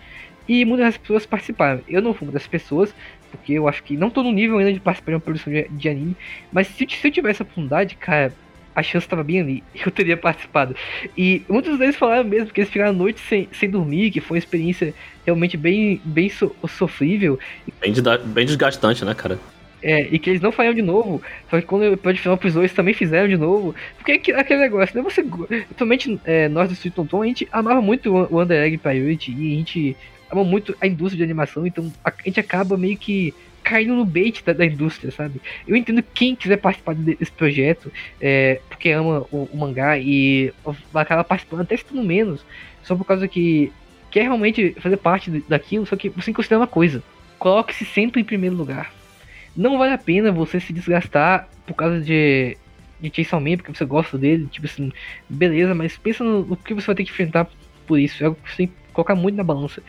[0.47, 1.79] E muitas pessoas participaram.
[1.87, 2.93] Eu não fui uma das pessoas,
[3.31, 5.67] porque eu acho que não tô no nível ainda de participar de uma produção de,
[5.69, 6.15] de anime.
[6.51, 8.33] Mas se, se, eu tivesse a oportunidade, cara,
[8.75, 9.63] a chance estava bem ali.
[9.85, 10.75] Eu teria participado.
[11.17, 14.35] E muitos deles falaram mesmo que eles ficaram a noite sem, sem dormir, que foi
[14.35, 14.93] uma experiência
[15.25, 17.39] realmente bem, bem so, sofrível.
[17.79, 17.93] Bem,
[18.25, 19.39] bem desgastante, né, cara?
[19.83, 21.21] É, e que eles não fariam de novo.
[21.49, 23.73] Só que quando o episódio final pros dois também fizeram de novo.
[23.97, 25.01] Porque aquele negócio, né?
[25.01, 25.23] Você.
[25.23, 29.53] Principalmente é, nós do Street Tonton, a gente amava muito o Under Egg Priority e
[29.53, 29.97] a gente
[30.31, 34.43] ama muito a indústria de animação, então a gente acaba meio que caindo no bait
[34.43, 35.41] da, da indústria, sabe?
[35.67, 40.51] Eu entendo quem quiser participar desse projeto, é, porque ama o, o, mangá e
[40.93, 42.43] acaba participando até se menos,
[42.83, 43.71] só por causa que
[44.09, 47.03] quer realmente fazer parte daquilo, só que você considerar uma coisa:
[47.37, 48.91] coloque-se sempre em primeiro lugar.
[49.55, 52.57] Não vale a pena você se desgastar por causa de,
[52.99, 54.91] de Chainsaw Man, porque você gosta dele, tipo assim,
[55.29, 57.47] beleza, mas pensa no, no que você vai ter que enfrentar
[57.85, 59.83] por isso, é algo que você tem que colocar muito na balança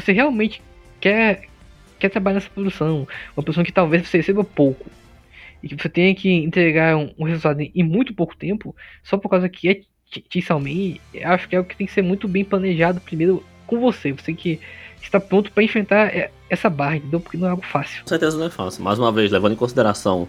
[0.00, 0.62] você realmente
[1.00, 1.48] quer,
[1.98, 3.06] quer trabalhar nessa produção,
[3.36, 4.86] uma produção que talvez você receba pouco,
[5.62, 9.28] e que você tenha que entregar um, um resultado em, muito pouco tempo, só por
[9.28, 9.80] causa que é
[10.50, 14.12] Man, acho que é o que tem que ser muito bem planejado primeiro com você.
[14.12, 14.58] Você que
[15.02, 17.20] estar pronto para enfrentar essa barra, entendeu?
[17.20, 18.02] Porque não é algo fácil.
[18.02, 18.82] Com certeza não é fácil.
[18.82, 20.26] Mais uma vez, levando em consideração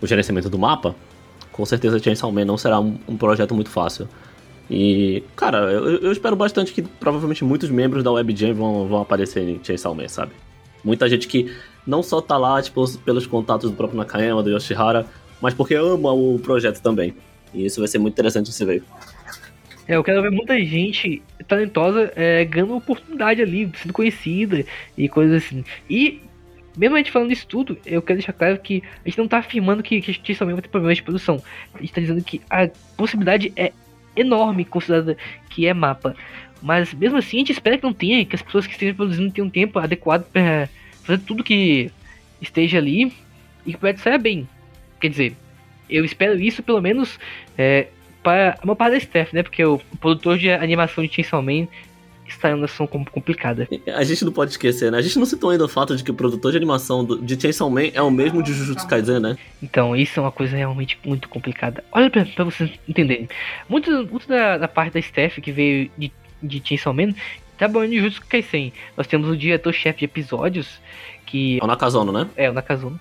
[0.00, 0.94] o gerenciamento do mapa,
[1.52, 4.08] com certeza Chainsaw Man não será um, um projeto muito fácil.
[4.70, 9.46] E, cara, eu, eu, espero bastante que provavelmente muitos membros da WebJam vão, vão aparecer
[9.46, 10.32] em Chainsaw Man, sabe?
[10.84, 11.52] Muita gente que
[11.86, 15.06] não só tá lá, tipo, pelos contatos do próprio Nakayama, do Yoshihara,
[15.40, 17.14] mas porque ama o projeto também.
[17.52, 18.82] E isso vai ser muito interessante de se ver.
[19.86, 24.64] É, eu quero ver muita gente talentosa é, ganhando oportunidade ali, sendo conhecida
[24.96, 25.64] e coisas assim.
[25.90, 26.20] E,
[26.76, 29.38] mesmo a gente falando isso tudo, eu quero deixar claro que a gente não tá
[29.38, 31.42] afirmando que, que Chainsaw Man vai ter problemas de produção.
[31.74, 33.72] A gente tá dizendo que a possibilidade é
[34.16, 35.16] enorme, considerada
[35.50, 36.14] que é mapa.
[36.60, 39.32] Mas mesmo assim a gente espera que não tenha, que as pessoas que estejam produzindo
[39.32, 40.68] tenham um tempo adequado para
[41.02, 41.90] fazer tudo que
[42.40, 43.12] esteja ali
[43.66, 44.48] e que o projeto saia bem.
[45.00, 45.36] Quer dizer,
[45.90, 47.18] eu espero isso pelo menos
[47.58, 47.88] é,
[48.22, 49.42] para uma parte da staff, né?
[49.42, 51.66] Porque o produtor de animação de Chainsaw Man
[52.32, 53.68] está em uma situação complicada.
[53.94, 54.98] A gente não pode esquecer, né?
[54.98, 57.40] A gente não citou ainda o fato de que o produtor de animação do, de
[57.40, 59.36] Chainsaw Man é o mesmo de Jujutsu Kaisen, né?
[59.62, 61.84] Então, isso é uma coisa realmente muito complicada.
[61.92, 63.28] Olha pra, pra vocês entenderem.
[63.68, 67.14] Muito, muito da, da parte da staff que veio de, de Chainsaw Man
[67.56, 68.72] trabalhando em Jujutsu Kaisen.
[68.96, 70.80] Nós temos o diretor-chefe de episódios,
[71.26, 71.58] que...
[71.60, 72.28] É o Nakazono, né?
[72.36, 72.98] É, o Nakazono.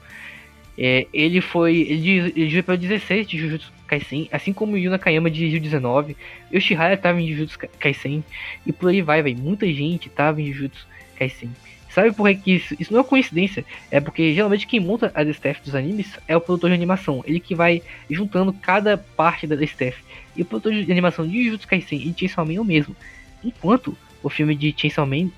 [0.83, 1.75] É, ele foi.
[1.77, 6.17] Ele dirigiu para 16 de Jujutsu Kaisen, assim como o Yu Nakayama dirigiu 19.
[6.51, 8.23] Yoshihara tava em Jujutsu Kaisen.
[8.65, 9.37] E por aí vai, velho.
[9.37, 10.87] Muita gente tava em Jujutsu
[11.19, 11.51] Kaisen.
[11.87, 12.75] Sabe por que isso?
[12.79, 13.63] Isso não é coincidência.
[13.91, 17.23] É porque geralmente quem monta as staff dos animes é o produtor de animação.
[17.27, 20.03] Ele que vai juntando cada parte da staff.
[20.35, 22.95] E o produtor de animação de Jujutsu Kaisen e Chainsaw Man é o mesmo.
[23.43, 25.29] Enquanto o filme de Chainsaw Man.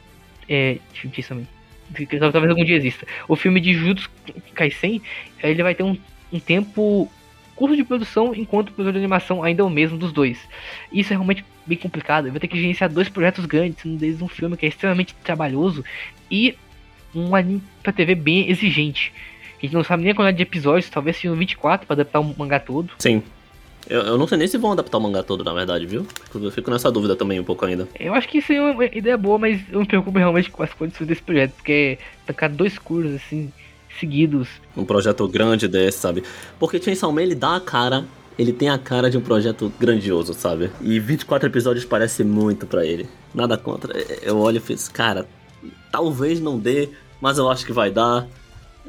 [0.47, 0.77] É.
[0.93, 1.47] Chainsaw Man
[2.31, 3.05] talvez algum dia exista.
[3.27, 4.09] O filme de Jujutsu
[4.53, 5.01] Kaisen,
[5.41, 5.97] ele vai ter um,
[6.31, 7.09] um tempo
[7.55, 10.39] curto de produção, enquanto o produtor de animação ainda é o mesmo dos dois.
[10.91, 12.29] Isso é realmente bem complicado.
[12.31, 15.83] Vai ter que gerenciar dois projetos grandes, um deles um filme que é extremamente trabalhoso
[16.29, 16.55] e
[17.13, 19.13] um anime pra TV bem exigente.
[19.57, 22.35] A gente não sabe nem a quantidade de episódios, talvez sejam 24 para adaptar o
[22.37, 22.91] mangá todo.
[22.99, 23.23] Sim.
[23.89, 26.05] Eu, eu, não sei nem se vão adaptar o mangá todo, na verdade, viu?
[26.33, 27.87] Eu fico nessa dúvida também um pouco ainda.
[27.99, 30.73] Eu acho que isso é uma ideia boa, mas eu me preocupo realmente com as
[30.73, 33.51] condições desse projeto, porque tacar dois cursos assim,
[33.99, 34.47] seguidos.
[34.75, 36.23] Um projeto grande desse, sabe?
[36.59, 38.05] Porque Chainsaw Man, ele dá a cara
[38.37, 40.71] ele tem a cara de um projeto grandioso, sabe?
[40.81, 43.07] E 24 episódios parece muito para ele.
[43.33, 43.93] Nada contra.
[44.21, 45.27] Eu olho e fiz, cara,
[45.91, 46.89] talvez não dê,
[47.21, 48.27] mas eu acho que vai dar.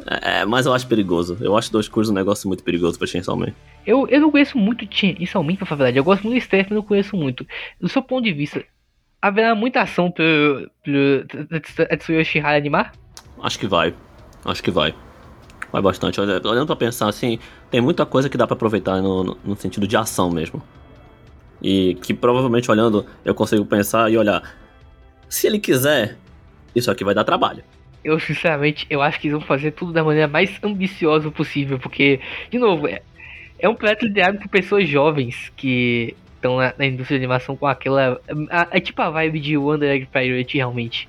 [0.07, 1.37] É, mas eu acho perigoso.
[1.41, 3.53] Eu acho dois cursos um negócio muito perigoso pra Chainsaw Man.
[3.87, 5.99] Eu, eu não conheço muito Chainsaw Man, pra falar a verdade.
[5.99, 7.47] Eu gosto muito do Steph, mas não conheço muito.
[7.81, 8.65] Do seu ponto de vista,
[9.21, 11.27] haverá muita ação pro, pro
[11.89, 12.93] Tetsuya Shihara animar?
[13.43, 13.95] Acho que vai.
[14.45, 14.95] Acho que vai.
[15.71, 16.21] Vai bastante.
[16.21, 17.39] Olhando pra pensar assim,
[17.71, 20.63] tem muita coisa que dá pra aproveitar no, no sentido de ação mesmo.
[21.63, 24.43] E que provavelmente olhando eu consigo pensar e olhar.
[25.29, 26.17] Se ele quiser,
[26.75, 27.63] isso aqui vai dar trabalho
[28.05, 32.21] eu sinceramente eu acho que eles vão fazer tudo da maneira mais ambiciosa possível, porque,
[32.51, 33.03] de novo, é,
[33.65, 37.67] é um projeto liderado por pessoas jovens que estão na, na, indústria de animação com
[37.67, 38.21] aquela.
[38.71, 41.09] É tipo a vibe de Wonder Egg Pirate, realmente.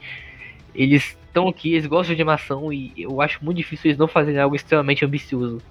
[0.74, 4.40] Eles estão aqui, eles gostam de animação e eu acho muito difícil eles não fazerem
[4.40, 5.62] algo extremamente ambicioso.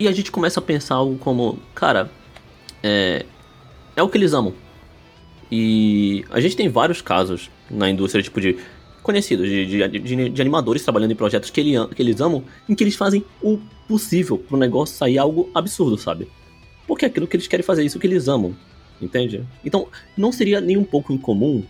[0.00, 2.10] E a gente começa a pensar algo como, cara,
[2.82, 3.26] é,
[3.94, 4.54] é o que eles amam.
[5.52, 8.56] E a gente tem vários casos na indústria, tipo, de
[9.08, 12.74] conhecidos, de, de, de, de animadores trabalhando em projetos que, ele, que eles amam, em
[12.74, 16.28] que eles fazem o possível pro negócio sair algo absurdo, sabe?
[16.86, 18.54] Porque é aquilo que eles querem fazer, isso que eles amam,
[19.00, 19.42] entende?
[19.64, 21.64] Então, não seria nem um pouco incomum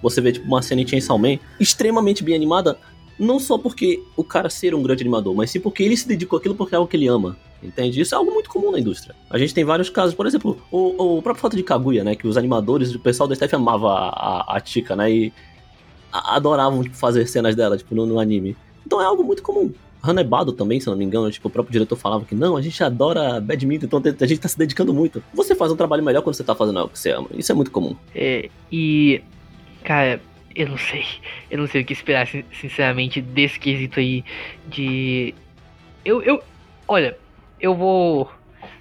[0.00, 2.78] você ver, tipo, uma cena em Chainsaw Man extremamente bem animada,
[3.18, 6.38] não só porque o cara ser um grande animador, mas sim porque ele se dedicou
[6.38, 7.36] àquilo porque é algo que ele ama.
[7.60, 8.00] Entende?
[8.00, 9.16] Isso é algo muito comum na indústria.
[9.28, 12.14] A gente tem vários casos, por exemplo, o, o próprio fato de Kaguya, né?
[12.14, 14.08] Que os animadores, o pessoal da staff amava a,
[14.52, 15.10] a, a Chica, né?
[15.10, 15.32] E
[16.12, 18.56] adoravam tipo, fazer cenas dela, tipo, no, no, anime.
[18.86, 19.72] Então é algo muito comum.
[20.02, 22.82] Hanebado também, se não me engano, tipo, o próprio diretor falava que não, a gente
[22.82, 25.22] adora badminton, então a gente tá se dedicando muito.
[25.34, 27.28] Você faz um trabalho melhor quando você tá fazendo algo que você ama.
[27.34, 27.96] Isso é muito comum.
[28.14, 29.22] É, e.
[29.84, 30.20] Cara,
[30.54, 31.04] eu não sei.
[31.50, 34.24] Eu não sei o que esperar, sinceramente, desse quesito aí
[34.66, 35.34] de.
[36.04, 36.22] Eu.
[36.22, 36.42] eu
[36.86, 37.16] olha,
[37.60, 38.30] eu vou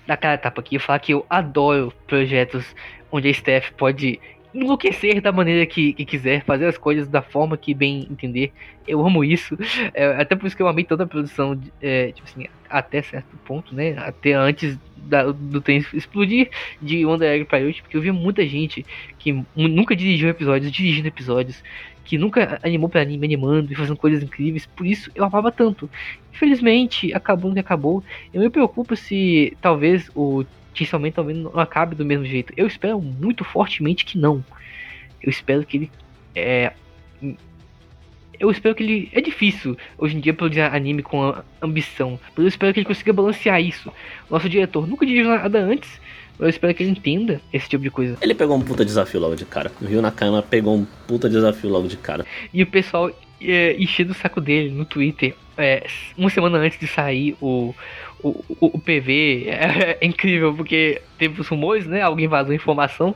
[0.06, 2.66] dar cara tapa aqui e falar que eu adoro projetos
[3.12, 4.20] onde a Steph pode
[4.54, 8.52] enlouquecer da maneira que, que, quiser, fazer as coisas da forma que bem entender.
[8.88, 9.58] Eu amo isso.
[9.94, 13.36] É, até por isso que eu amei toda a produção, é, tipo assim, até certo
[13.46, 13.96] ponto, né?
[13.98, 16.50] Até antes da, do trem explodir
[16.82, 18.86] de Wonder Egg Pirate, porque eu vi muita gente
[19.18, 21.64] que nunca dirigiu episódios, dirigindo episódios,
[22.04, 25.90] que nunca animou para anime, animando e fazendo coisas incríveis, por isso eu amava tanto.
[26.34, 28.04] Infelizmente, acabou no que acabou.
[28.34, 30.46] Eu me preocupo se talvez o
[31.00, 32.54] Man talvez não acabe do mesmo jeito.
[32.58, 34.44] Eu espero muito fortemente que não.
[35.22, 35.92] Eu espero que ele
[36.36, 36.74] é
[38.40, 39.10] eu espero que ele.
[39.14, 42.20] É difícil hoje em dia produzir anime com ambição.
[42.36, 43.92] Mas eu espero que ele consiga balancear isso.
[44.30, 46.00] Nosso diretor nunca dirigiu nada antes.
[46.40, 48.16] Eu espero que ele entenda esse tipo de coisa.
[48.22, 49.72] Ele pegou um puta desafio logo de cara.
[49.82, 52.26] O Rio Nakama pegou um puta desafio logo de cara.
[52.54, 53.12] E o pessoal
[53.42, 55.36] é, enchendo o saco dele no Twitter.
[55.58, 57.74] É, uma semana antes de sair o,
[58.24, 62.02] o, o, o PV é, é, incrível, porque teve os rumores, né?
[62.02, 63.16] Alguém vazou informação.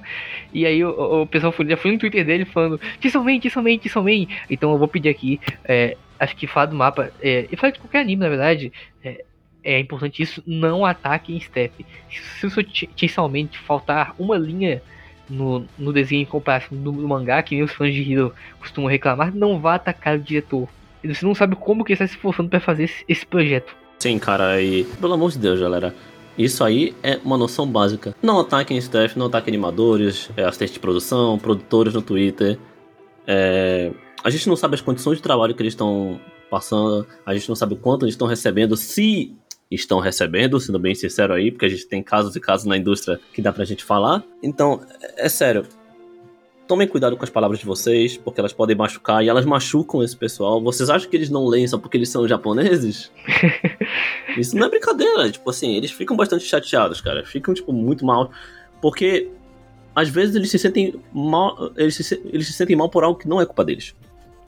[0.54, 4.28] E aí o, o pessoal foi, já foi no Twitter dele falando: Tisselman, Tisselman, Tisselman.
[4.50, 5.40] Então eu vou pedir aqui.
[5.66, 7.12] É, acho que falar do mapa.
[7.22, 8.72] É, e falar de qualquer anime, na verdade.
[9.04, 9.24] É,
[9.64, 11.86] é importante isso, não ataque em step.
[12.10, 12.64] Se o seu
[12.96, 14.82] Chainsaw Man faltar uma linha
[15.30, 18.90] no, no desenho em comparação do, do, mangá, que nem os fãs de Hero costumam
[18.90, 20.68] reclamar, não vá atacar o diretor.
[21.04, 23.76] Você não sabe como que ele está se esforçando para fazer esse, esse, projeto.
[24.02, 25.94] Sim, cara, e pelo amor de Deus, galera.
[26.36, 28.16] Isso aí é uma noção básica.
[28.20, 32.58] Não ataquem staff, não ataquem animadores, é, assistentes de produção, produtores no Twitter.
[33.28, 33.92] É,
[34.24, 37.56] a gente não sabe as condições de trabalho que eles estão passando, a gente não
[37.56, 39.36] sabe o quanto eles estão recebendo, se
[39.70, 43.20] estão recebendo, sendo bem sincero aí, porque a gente tem casos e casos na indústria
[43.32, 44.24] que dá pra gente falar.
[44.42, 45.64] Então, é, é sério.
[46.72, 50.16] Tomem cuidado com as palavras de vocês, porque elas podem machucar e elas machucam esse
[50.16, 50.64] pessoal.
[50.64, 53.12] Vocês acham que eles não leem só porque eles são japoneses?
[54.40, 55.30] Isso não é brincadeira.
[55.30, 57.26] Tipo assim, eles ficam bastante chateados, cara.
[57.26, 58.32] Ficam, tipo, muito mal.
[58.82, 59.30] Porque
[59.94, 61.74] às vezes eles se sentem mal.
[61.76, 63.94] Eles se, eles se sentem mal por algo que não é culpa deles.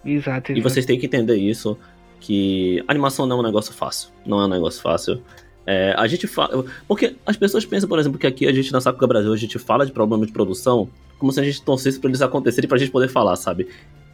[0.05, 0.53] Exato, exato.
[0.53, 1.77] E vocês têm que entender isso
[2.21, 4.11] que animação não é um negócio fácil.
[4.25, 5.21] Não é um negócio fácil.
[5.65, 6.65] É, a gente fala.
[6.87, 9.57] Porque as pessoas pensam, por exemplo, que aqui a gente na Sakuga Brasil a gente
[9.57, 12.91] fala de problemas de produção como se a gente torcesse para eles acontecerem pra gente
[12.91, 13.67] poder falar, sabe?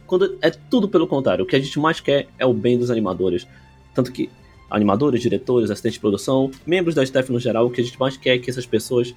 [0.06, 1.44] Quando é tudo pelo contrário.
[1.44, 3.46] O que a gente mais quer é o bem dos animadores.
[3.94, 4.30] Tanto que
[4.70, 8.16] animadores, diretores, assistentes de produção, membros da staff no geral, o que a gente mais
[8.16, 9.12] quer é que essas pessoas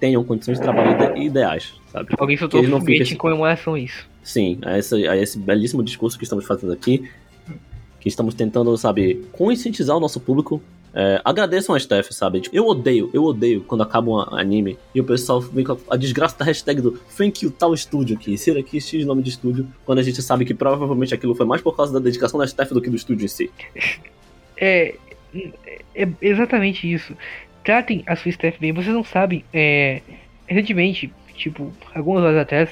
[0.00, 2.08] tenham condições de trabalho ideais, sabe?
[2.18, 4.08] Alguém soltou um foguete em comemoração a isso.
[4.22, 7.08] Sim, a esse, a esse belíssimo discurso que estamos fazendo aqui
[8.00, 10.62] que estamos tentando, sabe, conscientizar o nosso público.
[10.94, 12.40] É, agradeçam a Steph, sabe?
[12.40, 15.96] Tipo, eu odeio, eu odeio quando acaba um anime e o pessoal vem com a
[15.96, 19.68] desgraça da hashtag do Thank you tal estúdio aqui, ser aqui X nome de estúdio,
[19.84, 22.70] quando a gente sabe que provavelmente aquilo foi mais por causa da dedicação da Steph
[22.70, 23.50] do que do estúdio em si.
[24.60, 24.96] É,
[25.94, 27.16] é exatamente isso.
[27.62, 28.72] Tratem a sua Steph bem.
[28.72, 30.02] Vocês não sabem, é,
[30.48, 32.68] recentemente, tipo, algumas horas atrás,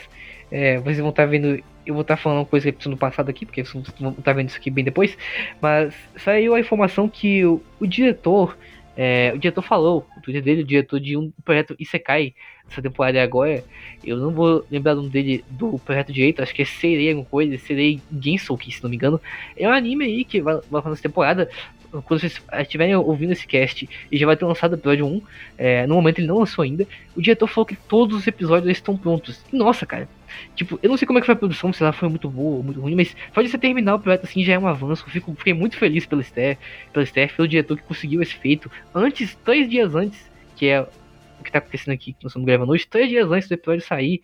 [0.51, 3.47] é, vocês vão estar vendo eu vou estar tá falando coisa que no passado aqui,
[3.47, 5.17] porque vocês vão estar tá vendo isso aqui bem depois.
[5.61, 8.59] Mas saiu a informação que o, o diretor,
[8.97, 12.35] é, o diretor falou, o Twitter dele, o diretor de um projeto Isekai,
[12.69, 13.63] essa temporada agora,
[14.05, 17.29] eu não vou lembrar o nome dele do projeto direito, acho que é Serei alguma
[17.29, 19.21] coisa, Serei Gensouki, se não me engano.
[19.57, 21.49] É um anime aí que vai, vai fazer essa temporada.
[21.91, 25.23] Quando vocês estiverem ouvindo esse cast, e já vai ter lançado o episódio 1.
[25.59, 26.87] É, no momento ele não lançou ainda.
[27.15, 29.45] O diretor falou que todos os episódios estão prontos.
[29.53, 30.09] E, nossa, cara,
[30.55, 32.57] Tipo, eu não sei como é que foi a produção, se ela foi muito boa
[32.57, 35.09] ou muito ruim, mas só de você terminar o projeto assim já é um avanço.
[35.09, 36.59] Fico, fiquei muito feliz pelo Steph,
[36.93, 41.45] pelo Steph, pelo diretor que conseguiu esse feito antes, três dias antes, que é o
[41.45, 44.23] que tá acontecendo aqui, que nós estamos gravando hoje, três dias antes do episódio sair,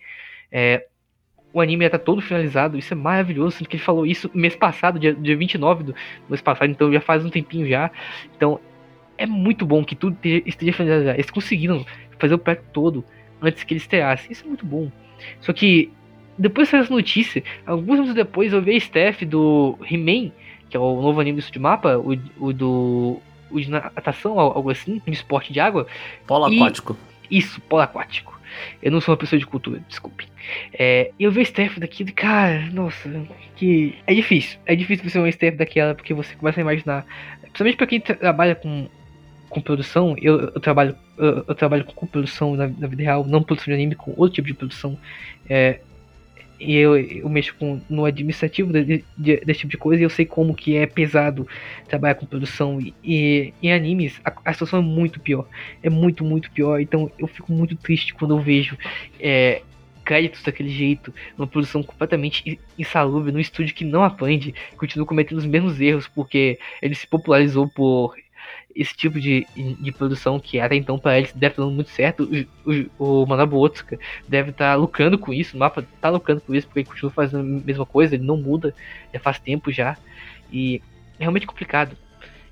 [0.51, 0.85] é,
[1.53, 4.55] o anime já tá todo finalizado, isso é maravilhoso, sendo que ele falou isso mês
[4.55, 5.95] passado, dia, dia 29 do
[6.27, 7.91] mês passado, então já faz um tempinho já.
[8.35, 8.59] Então
[9.17, 11.15] é muito bom que tudo esteja finalizado.
[11.15, 11.85] Eles conseguiram
[12.17, 13.05] fazer o projeto todo
[13.39, 14.91] antes que ele estreasse, isso é muito bom.
[15.39, 15.91] Só que
[16.37, 20.31] depois dessa notícia, alguns anos depois eu vi a Steph do He-Man,
[20.69, 23.19] que é o novo anime do de mapa, o, o do.
[23.51, 25.85] o de natação, algo assim, de esporte de água.
[26.25, 26.97] Polo aquático.
[27.29, 28.32] Isso, polo aquático.
[28.81, 30.27] Eu não sou uma pessoa de cultura, desculpe.
[30.73, 33.09] É, eu vi a Steph daquilo e, cara, nossa,
[33.55, 33.95] que.
[34.05, 34.59] É difícil.
[34.65, 37.05] É difícil você ver uma Steph daquela, porque você começa a imaginar.
[37.41, 38.87] Principalmente pra quem tra- trabalha com,
[39.49, 40.95] com produção, eu, eu trabalho.
[41.17, 44.35] Eu, eu trabalho com produção na, na vida real, não produção de anime, com outro
[44.35, 44.97] tipo de produção.
[45.47, 45.79] É,
[46.59, 50.09] e eu, eu mexo com, no administrativo de- de- desse tipo de coisa e eu
[50.09, 51.45] sei como que é pesado
[51.87, 55.47] trabalhar com produção e, em animes a, a situação é muito pior
[55.81, 56.79] é muito, muito pior.
[56.79, 58.77] Então eu fico muito triste quando eu vejo
[59.19, 59.63] é,
[60.05, 65.37] créditos daquele jeito, numa produção completamente in- insalubre, num estúdio que não aprende, continua cometendo
[65.37, 68.13] os mesmos erros, porque ele se popularizou por
[68.75, 72.29] esse tipo de, de produção que até então para eles deve estar dando muito certo.
[72.65, 72.71] O,
[73.03, 73.97] o, o Manabu Otsuka
[74.27, 77.41] deve estar lucrando com isso, o mapa tá lucrando com isso, porque ele continua fazendo
[77.41, 78.73] a mesma coisa, ele não muda,
[79.13, 79.97] já faz tempo já.
[80.51, 80.81] E
[81.19, 81.97] é realmente complicado.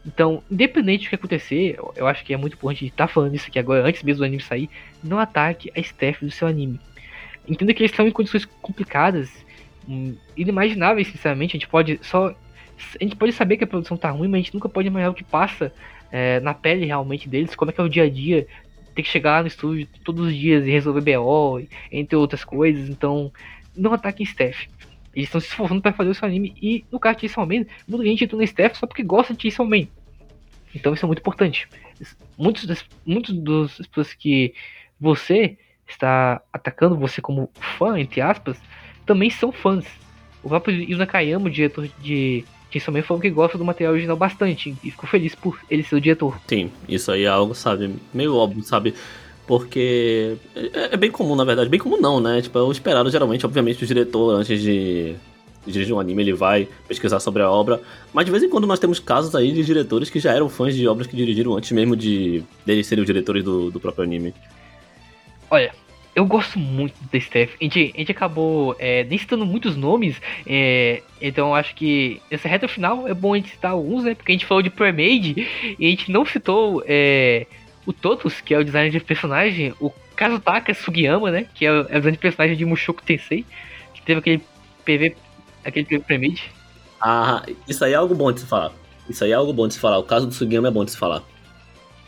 [0.05, 3.59] Então, independente do que acontecer, eu- acho que é muito importante estar falando isso aqui
[3.59, 4.69] agora, antes mesmo do anime sair,
[5.03, 6.79] não ataque a staff do seu anime.
[7.47, 9.29] Entenda que eles estão em condições complicadas,
[9.87, 11.51] hum, inimagináveis, sinceramente.
[11.55, 12.29] A gente pode só.
[12.99, 15.11] A gente pode saber que a produção tá ruim, mas a gente nunca pode imaginar
[15.11, 15.71] o que passa
[16.11, 18.47] é, na pele realmente deles, como é que é o dia a dia,
[18.93, 22.89] ter que chegar lá no estúdio todos os dias e resolver BO, entre outras coisas.
[22.89, 23.31] Então,
[23.75, 24.69] não ataquem staff.
[25.15, 26.53] Eles estão se esforçando para fazer o seu anime.
[26.61, 29.41] E no caso de Chainsaw Man, muita gente entrou na staff só porque gosta de
[29.43, 29.87] Chainsaw Man.
[30.73, 31.67] Então isso é muito importante.
[32.37, 34.53] Muitos das, muitos dos pessoas que
[34.99, 35.57] você
[35.87, 38.57] está atacando, você como fã, entre aspas,
[39.05, 39.85] também são fãs.
[40.41, 44.15] O próprio Yu Nakayama, o diretor de Chainsaw Man, falou que gosta do material original
[44.15, 44.75] bastante.
[44.83, 46.39] E ficou feliz por ele ser o diretor.
[46.47, 48.93] Sim, isso aí é algo, sabe, meio óbvio, sabe?
[49.45, 51.69] Porque é, é bem comum, na verdade.
[51.69, 52.41] Bem comum não, né?
[52.41, 55.15] Tipo, é o esperado, geralmente, obviamente, o diretor, antes de
[55.65, 57.81] dirigir um anime, ele vai pesquisar sobre a obra.
[58.13, 60.75] Mas de vez em quando nós temos casos aí de diretores que já eram fãs
[60.75, 64.33] de obras que dirigiram antes mesmo de deles serem os diretores do, do próprio anime.
[65.49, 65.73] Olha,
[66.15, 67.55] eu gosto muito da Steph.
[67.59, 72.47] A gente, a gente acabou é, nem citando muitos nomes, é, então acho que nessa
[72.47, 74.15] reta final é bom a gente citar alguns, né?
[74.15, 77.47] Porque a gente falou de Premade e a gente não citou é,
[77.85, 81.47] o Totus, que é o designer de personagem, o Kazutaka Sugiyama, né?
[81.55, 83.45] Que é o, é o de personagem de Mushoku Tensei,
[83.93, 84.41] que teve aquele
[84.85, 85.15] PV,
[85.63, 86.51] aquele PV Premade.
[86.99, 88.73] Ah, isso aí é algo bom de se falar.
[89.09, 89.97] Isso aí é algo bom de se falar.
[89.97, 91.23] O caso do Sugiyama é bom de se falar.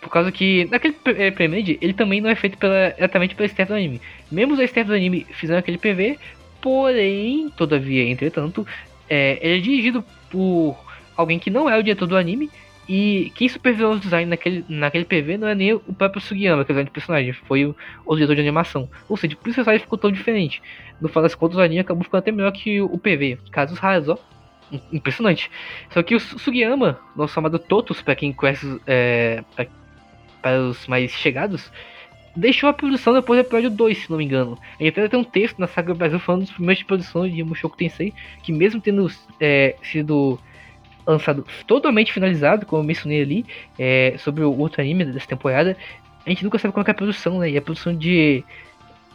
[0.04, 3.72] Por causa que naquele é, Premade, ele também não é feito pela, exatamente pela staff
[3.72, 4.02] do anime.
[4.30, 6.20] Mesmo os staff do anime fizeram aquele PV,
[6.62, 8.68] porém, todavia, entretanto,
[9.10, 10.78] é, ele é dirigido por
[11.16, 12.52] alguém que não é o diretor do anime.
[12.88, 16.72] E quem supervisou o design naquele, naquele PV não é nem o próprio Sugiyama, que
[16.72, 17.74] é o design de personagem, foi o,
[18.06, 18.90] o diretor de animação.
[19.08, 20.62] Ou seja, por isso o design ficou tão diferente.
[21.00, 23.40] No final das contas, o anime acabou ficando até melhor que o, PV.
[23.52, 24.18] Casos raros, ó.
[24.92, 25.50] Impressionante.
[25.92, 29.66] Só que o Sugiyama, nosso amado Totus, para quem conhece, é, pra
[30.44, 31.72] para os mais chegados,
[32.36, 34.60] deixou a produção depois do episódio 2, se não me engano.
[34.80, 37.44] A gente até tem um texto na Saga Brasil falando dos primeiros de produção de
[37.44, 38.14] Mushoku Tensei,
[38.44, 40.40] que mesmo tendo é, sido
[41.08, 43.46] lançado totalmente finalizado, como eu mencionei ali,
[43.80, 45.78] é, sobre o outro anime dessa temporada,
[46.26, 47.50] a gente nunca sabe é, que é a produção, né?
[47.50, 48.44] E a produção de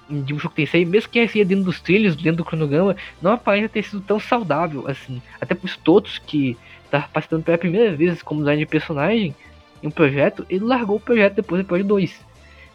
[0.08, 3.82] de Mushoku Tensei, mesmo que seja dentro dos trilhos, dentro do cronograma, não aparenta ter
[3.82, 5.20] sido tão saudável assim.
[5.38, 6.56] Até por todos que
[6.90, 9.34] tá participando pela primeira vez como design de personagem
[9.82, 12.28] em um projeto, ele largou o projeto depois do episódio 2.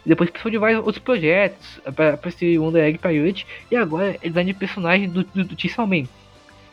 [0.06, 4.52] Depois passou de vários outros projetos, para esse Wonder Egg Pirate, e agora é design
[4.52, 6.06] de personagem do, do, do Chainsaw Man.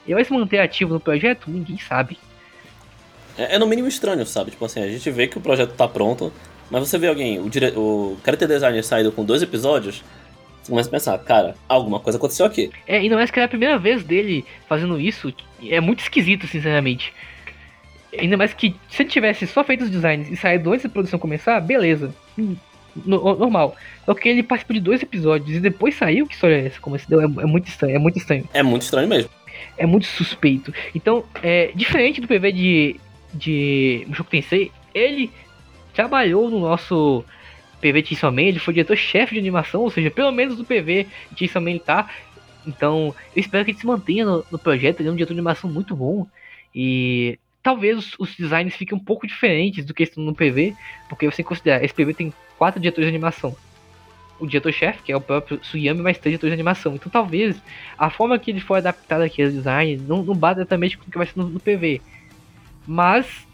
[0.05, 1.49] Ele vai se manter ativo no projeto?
[1.49, 2.17] Ninguém sabe.
[3.37, 4.51] É, é no mínimo estranho, sabe?
[4.51, 6.33] Tipo assim, a gente vê que o projeto tá pronto,
[6.69, 7.73] mas você vê alguém, o, dire...
[7.75, 10.03] o character designer saindo com dois episódios,
[10.61, 12.69] você começa a pensar, cara, alguma coisa aconteceu aqui.
[12.85, 17.13] É, ainda mais que era a primeira vez dele fazendo isso, é muito esquisito, sinceramente.
[18.17, 21.17] Ainda mais que se ele tivesse só feito os designs e saído antes da produção
[21.19, 22.13] começar, beleza.
[22.37, 22.55] Hum,
[23.05, 23.75] no- normal.
[24.05, 26.79] Só que ele participou de dois episódios e depois saiu, que história é essa?
[26.81, 27.21] Como se deu?
[27.21, 28.49] É, é muito estranho, é muito estranho.
[28.53, 29.29] É muito estranho mesmo.
[29.77, 30.73] É muito suspeito.
[30.93, 32.99] Então, é, diferente do PV de,
[33.33, 35.31] de Mushoku Tensei, ele
[35.93, 37.23] trabalhou no nosso
[37.79, 41.07] PV de Chainsaw Man, ele foi diretor-chefe de animação, ou seja, pelo menos no PV
[41.31, 42.09] de Chainsaw Man ele tá.
[42.67, 45.39] Então, eu espero que ele se mantenha no, no projeto, ele é um diretor de
[45.39, 46.27] animação muito bom.
[46.75, 50.75] E talvez os, os designs fiquem um pouco diferentes do que estão no PV,
[51.07, 53.55] porque você considera, esse PV tem quatro diretores de animação.
[54.39, 56.95] o diretor-chefe, que é o próprio Sugiyama, mas três diretores de animação.
[56.95, 57.61] Então talvez
[57.97, 61.11] a forma que ele for adaptado aqui ao design não, não bata exatamente com o
[61.11, 62.01] que vai ser no, no PV.
[62.87, 63.47] Mas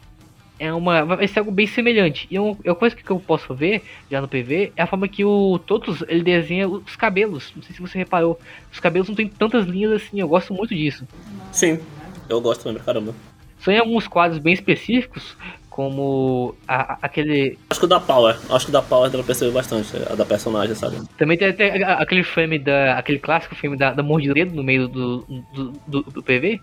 [0.58, 2.26] é uma vai ser algo bem semelhante.
[2.30, 5.24] E uma, uma coisa que eu posso ver já no PV é a forma que
[5.24, 7.52] o Totus ele desenha os cabelos.
[7.54, 8.38] Não sei se você reparou.
[8.72, 11.06] Os cabelos não tem tantas linhas assim, eu gosto muito disso.
[11.52, 11.78] Sim,
[12.28, 13.14] eu gosto também caramba.
[13.60, 15.36] São em alguns quadros bem específicos,
[15.68, 17.58] como a, a- aquele.
[17.70, 20.14] Acho que o da Power, acho que o da Power dá pra perceber bastante, a
[20.14, 20.96] da personagem, sabe?
[21.16, 22.98] Também tem até aquele frame da.
[22.98, 25.18] aquele clássico filme da, da dedo no meio do,
[25.52, 26.60] do, do, do PV.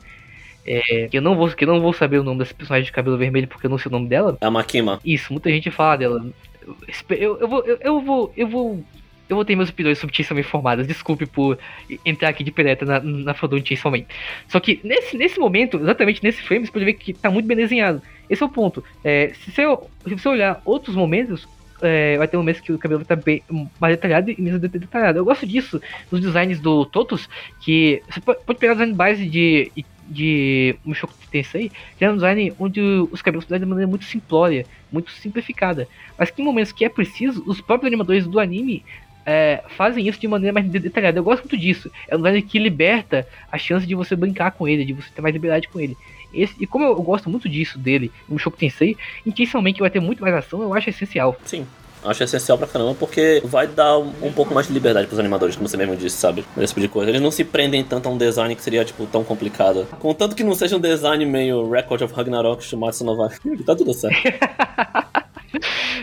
[0.68, 2.92] É, que eu não vou que eu não vou saber o nome desse personagem de
[2.92, 4.38] cabelo vermelho porque eu não sei o nome dela.
[4.42, 5.00] É a Makima.
[5.06, 6.26] Isso, muita gente fala dela.
[6.66, 6.76] Eu,
[7.16, 7.64] eu, eu vou.
[7.66, 8.34] Eu, eu vou.
[8.36, 8.84] Eu vou.
[9.28, 10.88] Eu vou ter meus opiniões sobre Chainsaw Man formadas.
[10.88, 11.58] Desculpe por
[12.06, 14.04] entrar aqui de penetra na, na fandom de Chainsaw Man.
[14.48, 17.58] Só que nesse, nesse momento, exatamente nesse frame, você pode ver que tá muito bem
[17.58, 18.02] desenhado.
[18.30, 18.84] Esse é o ponto.
[19.04, 19.64] É, se, você,
[20.08, 21.48] se você olhar outros momentos,
[21.82, 23.44] é, vai ter momentos que o cabelo estar bem
[23.80, 25.20] mais detalhado e menos detalhado.
[25.20, 27.30] Eu gosto disso nos designs do Totus,
[27.62, 29.72] que você pode pegar design base de,
[30.08, 34.66] de Mushoku Tensei, que é um design onde os cabelos são de maneira muito simplória,
[34.92, 35.88] muito simplificada.
[36.18, 38.84] Mas que em momentos que é preciso, os próprios animadores do anime
[39.26, 41.18] é, fazem isso de maneira mais de- detalhada.
[41.20, 41.90] Eu gosto muito disso.
[42.08, 45.22] É um design que liberta a chance de você brincar com ele, de você ter
[45.22, 45.98] mais liberdade com ele.
[46.34, 50.22] Esse- e como eu, gosto muito disso dele, no Mushoku Tensei, intencionalmente vai ter muito
[50.22, 51.36] mais ação, eu acho essencial.
[51.46, 51.66] Sim.
[52.06, 55.56] Acho essencial pra caramba, porque vai dar um um pouco mais de liberdade pros animadores,
[55.56, 56.46] como você mesmo disse, sabe?
[56.58, 57.12] Esse tipo de coisa.
[57.12, 59.88] Eles não se prendem tanto a um design que seria, tipo, tão complicado.
[60.00, 63.30] Contanto que não seja um design meio Record of Ragnarok, Shumatsu no vai.
[63.66, 64.16] Tá tudo certo.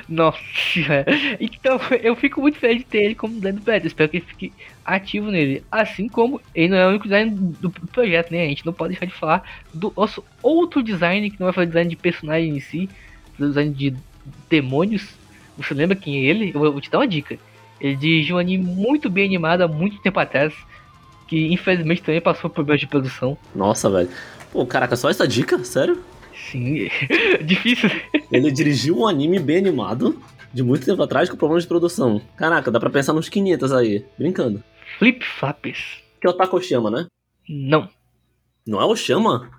[0.09, 0.39] Nossa,
[1.41, 3.87] então eu fico muito feliz de ter ele como design do projeto.
[3.87, 4.53] Espero que ele fique
[4.85, 5.63] ativo nele.
[5.71, 7.31] Assim como ele não é o único design
[7.61, 8.45] do projeto, né?
[8.45, 9.43] A gente não pode deixar de falar
[9.73, 12.89] do nosso outro design, que não vai falar design de personagem em si,
[13.39, 13.95] design de
[14.51, 15.22] demônios.
[15.57, 16.53] Você lembra quem é ele?
[16.55, 17.39] Eu vou te dar uma dica.
[17.81, 20.55] Ele dirigiu um anime muito bem animado há muito tempo atrás,
[21.27, 23.37] que infelizmente também passou por problemas de produção.
[23.55, 24.09] Nossa, velho.
[24.53, 25.63] Pô, caraca, só essa dica?
[25.65, 26.01] Sério?
[26.51, 26.89] Sim,
[27.45, 27.91] difícil.
[28.31, 30.21] Ele dirigiu um anime bem animado,
[30.53, 32.21] de muito tempo atrás, com problemas de produção.
[32.37, 34.05] Caraca, dá pra pensar nos 500 aí.
[34.19, 34.63] Brincando.
[34.99, 36.03] Flip Flappers.
[36.21, 37.07] Que é o Takoshima, né?
[37.49, 37.89] Não.
[38.67, 39.51] Não é o Shama?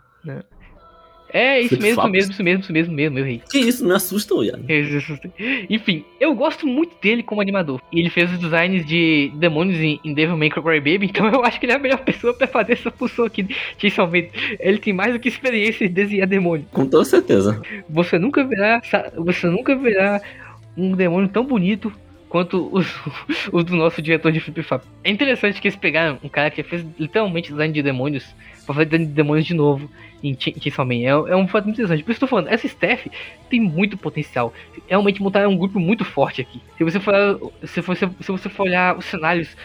[1.34, 3.42] É isso mesmo, isso mesmo, isso mesmo, isso mesmo, mesmo, meu rei.
[3.50, 4.60] Que isso, me assusta, Ian.
[5.68, 7.82] Enfim, eu gosto muito dele como animador.
[7.92, 11.44] E ele fez os designs de demônios em, em Devil May Cry Baby, então eu
[11.44, 13.56] acho que ele é a melhor pessoa pra fazer essa função aqui de
[13.98, 14.30] Man.
[14.60, 16.68] Ele tem mais do que experiência em desenhar demônio.
[16.72, 17.60] Com toda certeza.
[17.90, 18.82] Você nunca verá,
[19.18, 20.22] você nunca verá
[20.78, 21.92] um demônio tão bonito
[22.34, 22.88] quanto os,
[23.54, 24.82] os do nosso diretor de Flip Flop.
[25.04, 28.26] É interessante que eles pegaram um cara que fez literalmente design de demônios
[28.66, 29.88] pra fazer design de demônios de novo
[30.24, 30.96] em Ch- em Chainsaw Man.
[30.96, 32.02] É, é um fato interessante.
[32.04, 33.12] Por isso que eu tô falando, essa staff
[33.52, 34.52] tem muito potencial.
[34.88, 36.60] Realmente montaram um grupo muito forte aqui.
[36.76, 37.14] Se você for,
[37.64, 39.56] se você, se você for olhar os cenários,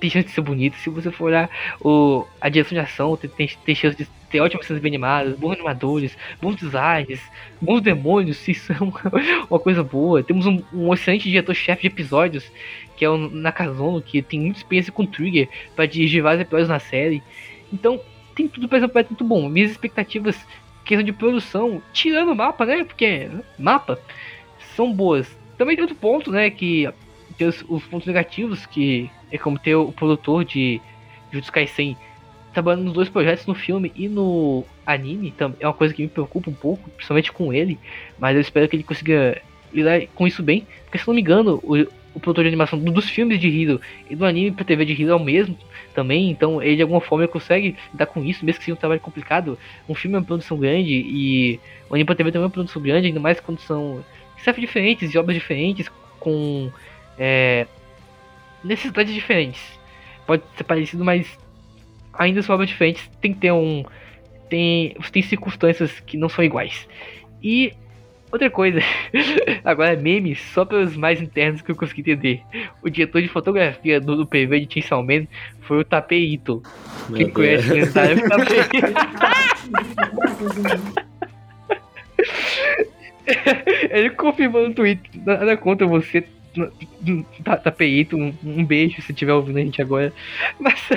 [0.00, 0.76] tem chance de ser bonito.
[0.78, 1.48] Se você for olhar
[1.80, 5.36] o, a direção de ação, tem, tem, tem chance de ter ótimas cenas bem animadas,
[5.36, 7.20] bons animadores, bons designs,
[7.60, 9.00] bons demônios, isso é uma,
[9.50, 10.22] uma coisa boa.
[10.22, 12.50] Temos um, um excelente diretor-chefe de episódios,
[12.96, 16.78] que é o Nakazono, que tem muita experiência com Trigger para dirigir vários episódios na
[16.78, 17.22] série.
[17.72, 18.00] Então,
[18.34, 19.48] tem tudo pra ser um muito bom.
[19.48, 20.46] Minhas expectativas,
[20.84, 22.84] questão de produção, tirando o mapa, né?
[22.84, 23.28] Porque
[23.58, 23.98] mapa
[24.76, 25.36] são boas.
[25.58, 26.48] Também tem outro ponto, né?
[26.50, 26.88] Que
[27.36, 30.80] tem os, os pontos negativos, que é como ter o produtor de
[31.32, 31.96] Jutsu Kaisen
[32.52, 36.50] trabalhando nos dois projetos, no filme e no anime, é uma coisa que me preocupa
[36.50, 37.78] um pouco, principalmente com ele,
[38.18, 39.40] mas eu espero que ele consiga
[39.72, 41.76] lidar com isso bem, porque se não me engano, o,
[42.12, 45.00] o produtor de animação do- dos filmes de Hiro e do anime pra TV de
[45.00, 45.56] Hiro é o mesmo
[45.94, 49.00] também, então ele de alguma forma consegue lidar com isso, mesmo que seja um trabalho
[49.00, 49.56] complicado.
[49.88, 52.82] Um filme é uma produção grande e o anime pra TV também é uma produção
[52.82, 54.04] grande, ainda mais quando são
[54.38, 55.88] chefes diferentes, de obras diferentes,
[56.18, 56.70] com
[57.16, 57.66] é,
[58.64, 59.78] necessidades diferentes.
[60.26, 61.38] Pode ser parecido, mas
[62.20, 63.84] ainda são diferentes, tem que ter um.
[64.50, 66.86] Tem, tem circunstâncias que não são iguais.
[67.42, 67.72] E
[68.30, 68.80] outra coisa,
[69.64, 72.42] agora memes só pelos mais internos que eu consegui entender.
[72.82, 75.26] O diretor de fotografia do, do PV de Chainsaw Man
[75.62, 76.62] foi o Tapei Ito.
[77.06, 77.88] Quem Meu conhece Deus.
[77.88, 77.92] o
[78.28, 78.58] Tapei
[83.90, 86.24] Ele confirmou no Twitter, nada contra você,
[87.44, 90.12] Ta- Tapei Ito, um, um beijo se estiver ouvindo a gente agora.
[90.58, 90.80] Mas.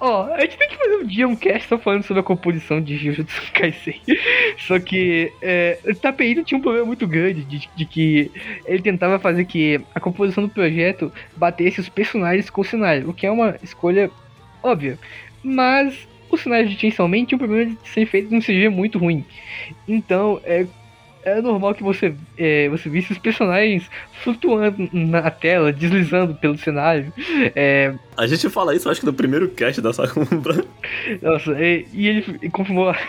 [0.00, 2.80] Ó, a gente tem que fazer um dia um cast só falando sobre a composição
[2.80, 4.00] de Jujutsu Kaisen.
[4.56, 8.30] Só que é, Tapeito tinha um problema muito grande de, de que
[8.64, 13.14] ele tentava fazer que a composição do projeto batesse os personagens com o cenário, o
[13.14, 14.08] que é uma escolha
[14.62, 14.96] óbvia.
[15.42, 18.98] Mas o cenário de Chainsaw Man tinha um problema de ser feito num CG muito
[18.98, 19.24] ruim.
[19.88, 20.64] Então, é,
[21.24, 23.88] é normal que você, é, você visse os personagens
[24.22, 27.12] flutuando na tela, deslizando pelo cenário.
[27.54, 30.64] É, A gente fala isso, acho que no primeiro cast da Sakumbra.
[31.22, 32.94] nossa, e, e ele confirmou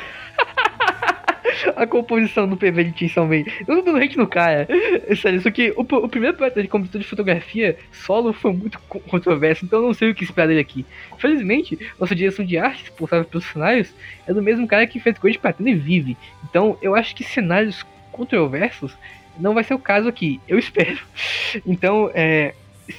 [1.75, 3.43] a composição do PV de Chainsaw Man.
[3.67, 4.67] Eu não dando hate no cara.
[5.07, 8.79] É Sério, só que o, o primeiro projeto de composição de fotografia solo foi muito
[8.87, 10.85] co- controverso, então eu não sei o que esperar dele aqui.
[11.17, 13.93] Felizmente, nossa direção de arte, responsável pelos cenários,
[14.27, 16.17] é do mesmo cara que fez coisa de Platino e Vive.
[16.49, 17.85] Então eu acho que cenários
[18.19, 18.95] controversos
[19.39, 20.39] não vai ser o caso aqui.
[20.47, 20.99] Eu espero.
[21.65, 22.53] Então, é,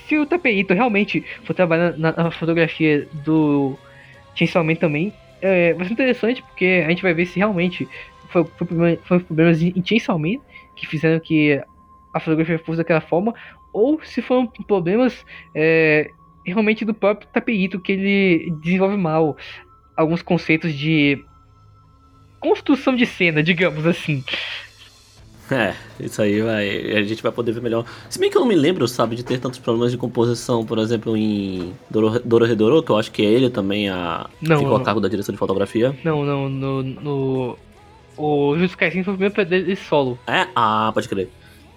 [0.08, 3.78] se o Tapeito realmente for trabalhar na, na fotografia do
[4.34, 7.88] Chainsaw Man também, é, vai ser interessante porque a gente vai ver se realmente
[8.28, 10.38] foi, foi, foi problemas em em Chainsaw Man
[10.74, 11.62] que fizeram que
[12.12, 13.34] a fotografia fosse daquela forma,
[13.72, 16.10] ou se foram problemas é,
[16.44, 19.36] realmente do próprio Tapeito que ele desenvolve mal
[19.96, 21.22] alguns conceitos de
[22.40, 24.24] construção de cena, digamos assim.
[25.54, 26.92] É, isso aí vai.
[26.96, 27.84] A gente vai poder ver melhor.
[28.08, 30.78] Se bem que eu não me lembro, sabe, de ter tantos problemas de composição, por
[30.78, 34.28] exemplo, em Doro- Dororedoro, que eu acho que é ele também a.
[34.40, 35.96] Não, ficou a cargo da direção de fotografia.
[36.04, 36.82] Não, não, no.
[36.82, 37.58] no
[38.16, 40.18] o Kaisen foi o primeiro dele solo.
[40.26, 40.46] É?
[40.54, 41.28] Ah, pode crer.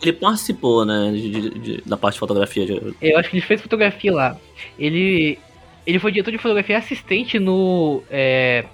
[0.01, 2.65] Ele participou, né, de- de- de- da parte de fotografia.
[3.01, 4.37] Eu acho que ele fez fotografia lá.
[4.77, 5.39] Ele.
[5.87, 8.03] Ele foi diretor de fotografia assistente no.
[8.11, 8.65] É,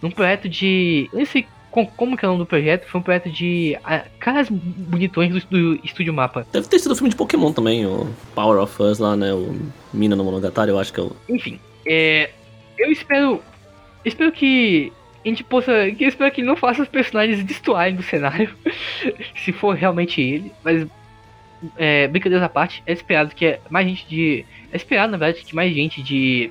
[0.00, 1.08] num projeto de.
[1.12, 1.46] Eu nem sei
[1.76, 2.86] com- como que é o nome do projeto.
[2.88, 3.76] Foi um projeto de.
[3.84, 5.40] ah, caras bonitões do,
[5.74, 6.46] do Estúdio Mapa.
[6.50, 9.32] Deve ter sido o filme de Pokémon também, o Power of Us lá, né?
[9.34, 9.54] O
[9.92, 11.14] Mina no Monogatari, eu acho que é o.
[11.28, 11.60] Enfim.
[11.86, 12.30] É,
[12.78, 13.42] eu espero.
[14.04, 14.90] Espero que.
[15.24, 15.90] A gente possa.
[15.90, 18.54] Que eu espero que ele não faça os personagens destoarem do cenário.
[19.36, 20.50] se for realmente ele.
[20.64, 20.86] Mas.
[21.76, 24.44] É, brincadeiras à parte, é esperado que mais gente de.
[24.72, 26.50] É esperado, na verdade, que mais gente de.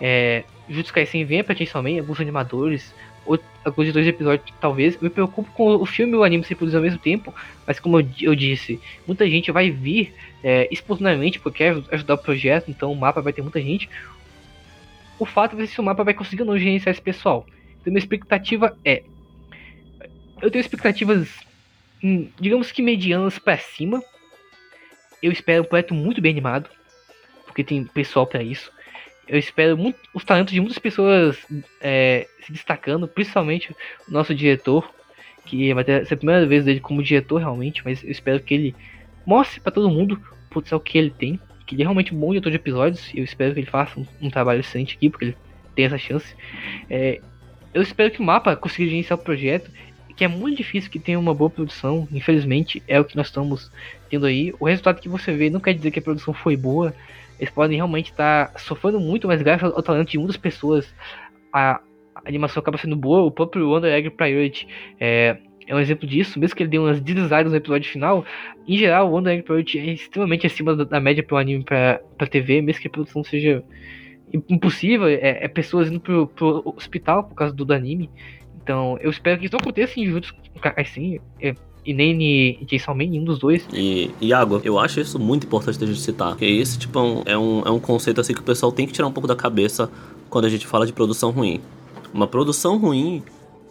[0.00, 2.94] É, Jutsu Kaisen venha pra Chainsaw Man, alguns animadores,
[3.64, 4.98] alguns dois episódios, talvez.
[5.00, 7.34] Me preocupo com o filme e o anime se produzir ao mesmo tempo,
[7.66, 12.18] mas como eu, eu disse, muita gente vai vir é, espontaneamente porque quer ajudar o
[12.18, 13.88] projeto, então o mapa vai ter muita gente.
[15.18, 17.46] O fato é se o mapa vai conseguir ou não gerenciar esse pessoal.
[17.80, 19.02] Então minha expectativa é.
[20.42, 21.28] Eu tenho expectativas,
[22.02, 24.02] hum, digamos que medianas pra cima.
[25.22, 26.68] Eu espero um projeto muito bem animado,
[27.46, 28.70] porque tem pessoal pra isso.
[29.26, 31.38] Eu espero muito os talentos de muitas pessoas
[31.80, 33.74] é, se destacando, principalmente
[34.08, 34.90] o nosso diretor,
[35.44, 38.74] que vai ter a primeira vez dele como diretor realmente, mas eu espero que ele
[39.26, 42.28] mostre pra todo mundo o potencial que ele tem, que ele é realmente um bom
[42.30, 45.36] diretor de episódios, eu espero que ele faça um, um trabalho excelente aqui, porque ele
[45.74, 46.34] tem essa chance.
[46.88, 47.20] É,
[47.72, 49.70] eu espero que o mapa consiga gerenciar o projeto,
[50.16, 53.70] que é muito difícil que tenha uma boa produção, infelizmente é o que nós estamos
[54.08, 54.54] tendo aí.
[54.60, 56.94] O resultado que você vê não quer dizer que a produção foi boa,
[57.38, 60.92] eles podem realmente estar sofrendo muito, mas graças ao talento de muitas pessoas,
[61.52, 61.80] a,
[62.14, 63.22] a animação acaba sendo boa.
[63.22, 64.68] O próprio Wonder Egg Priority
[65.00, 68.24] é, é um exemplo disso, mesmo que ele dê umas deslizadas no episódio final.
[68.66, 71.64] Em geral, o Wonder Egg Priority é extremamente acima da, da média para o anime
[71.64, 73.62] para TV, mesmo que a produção seja
[74.48, 75.08] impossível.
[75.08, 78.10] É, é pessoas indo pro, pro hospital por causa do, do anime.
[78.62, 81.54] Então, eu espero que isso não aconteça em Jutsu Kaisen, é,
[81.84, 83.66] e nem em Chainsaw Man, nenhum dos dois.
[83.72, 86.30] E, Iago, eu acho isso muito importante da gente citar.
[86.30, 88.86] Porque esse, tipo, é um, é um, é um conceito assim que o pessoal tem
[88.86, 89.90] que tirar um pouco da cabeça
[90.30, 91.60] quando a gente fala de produção ruim.
[92.12, 93.22] Uma produção ruim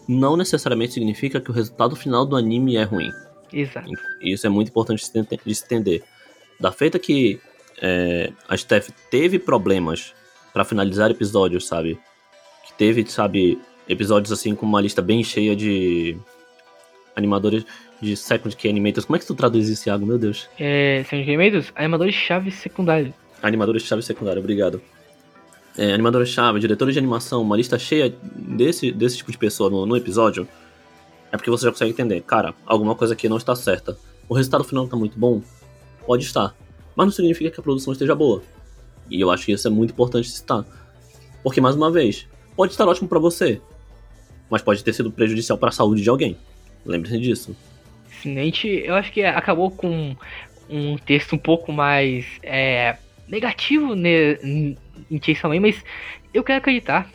[0.08, 3.10] não necessariamente significa que o resultado final do anime é ruim.
[3.52, 3.90] Exato.
[4.22, 6.04] E isso é muito importante de se enten- de se entender.
[6.60, 7.40] Da feita que
[7.82, 10.14] é, a Steph teve problemas
[10.54, 12.00] pra finalizar episódios, sabe?
[12.66, 16.16] Que teve, sabe, episódios assim com uma lista bem cheia de
[17.16, 17.66] animadores
[18.04, 19.06] de Second Key Animators.
[19.06, 20.06] Como é que tu traduz isso, Iago?
[20.06, 20.50] Meu Deus.
[20.60, 23.14] É, são gemidos, animadores-chave secundários.
[23.42, 24.82] Animadores-chave secundário, obrigado.
[25.78, 29.98] É, animadores-chave, diretores de animação, uma lista cheia desse, desse tipo de pessoa no, no
[29.98, 30.48] episódio,
[31.32, 33.98] é porque você já consegue entender, cara, alguma coisa aqui não está certa.
[34.30, 35.42] O resultado final tá muito bom?
[36.06, 36.56] Pode estar.
[36.96, 38.44] Mas não significa que a produção esteja boa.
[39.10, 40.64] E eu acho que isso é muito importante citar.
[41.42, 43.60] Porque, mais uma vez, pode estar ótimo pra você,
[44.50, 46.38] mas pode ter sido prejudicial para a saúde de alguém.
[46.86, 47.56] Lembre-se disso.
[48.26, 50.16] A gente, eu acho que acabou com
[50.70, 52.98] um texto um pouco mais é,
[53.28, 54.78] negativo né, em
[55.22, 55.84] Chainsaw Man, mas
[56.34, 57.10] eu quero acreditar.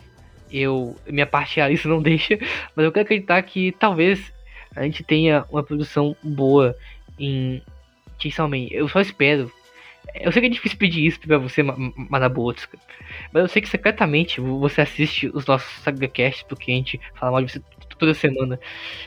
[0.51, 2.39] Eu, minha parte a isso não deixa,
[2.75, 4.33] mas eu quero acreditar que talvez
[4.75, 6.75] a gente tenha uma produção boa
[7.19, 7.63] em
[8.19, 8.67] Chainsaw Man.
[8.71, 9.51] Eu só espero.
[10.15, 12.79] Eu sei que é difícil pedir isso pra você, Ma- Ma- Manabotsuka,
[13.33, 17.43] mas eu sei que secretamente você assiste os nossos SagaCast, porque a gente fala mal
[17.43, 17.61] de você
[17.99, 18.59] toda semana.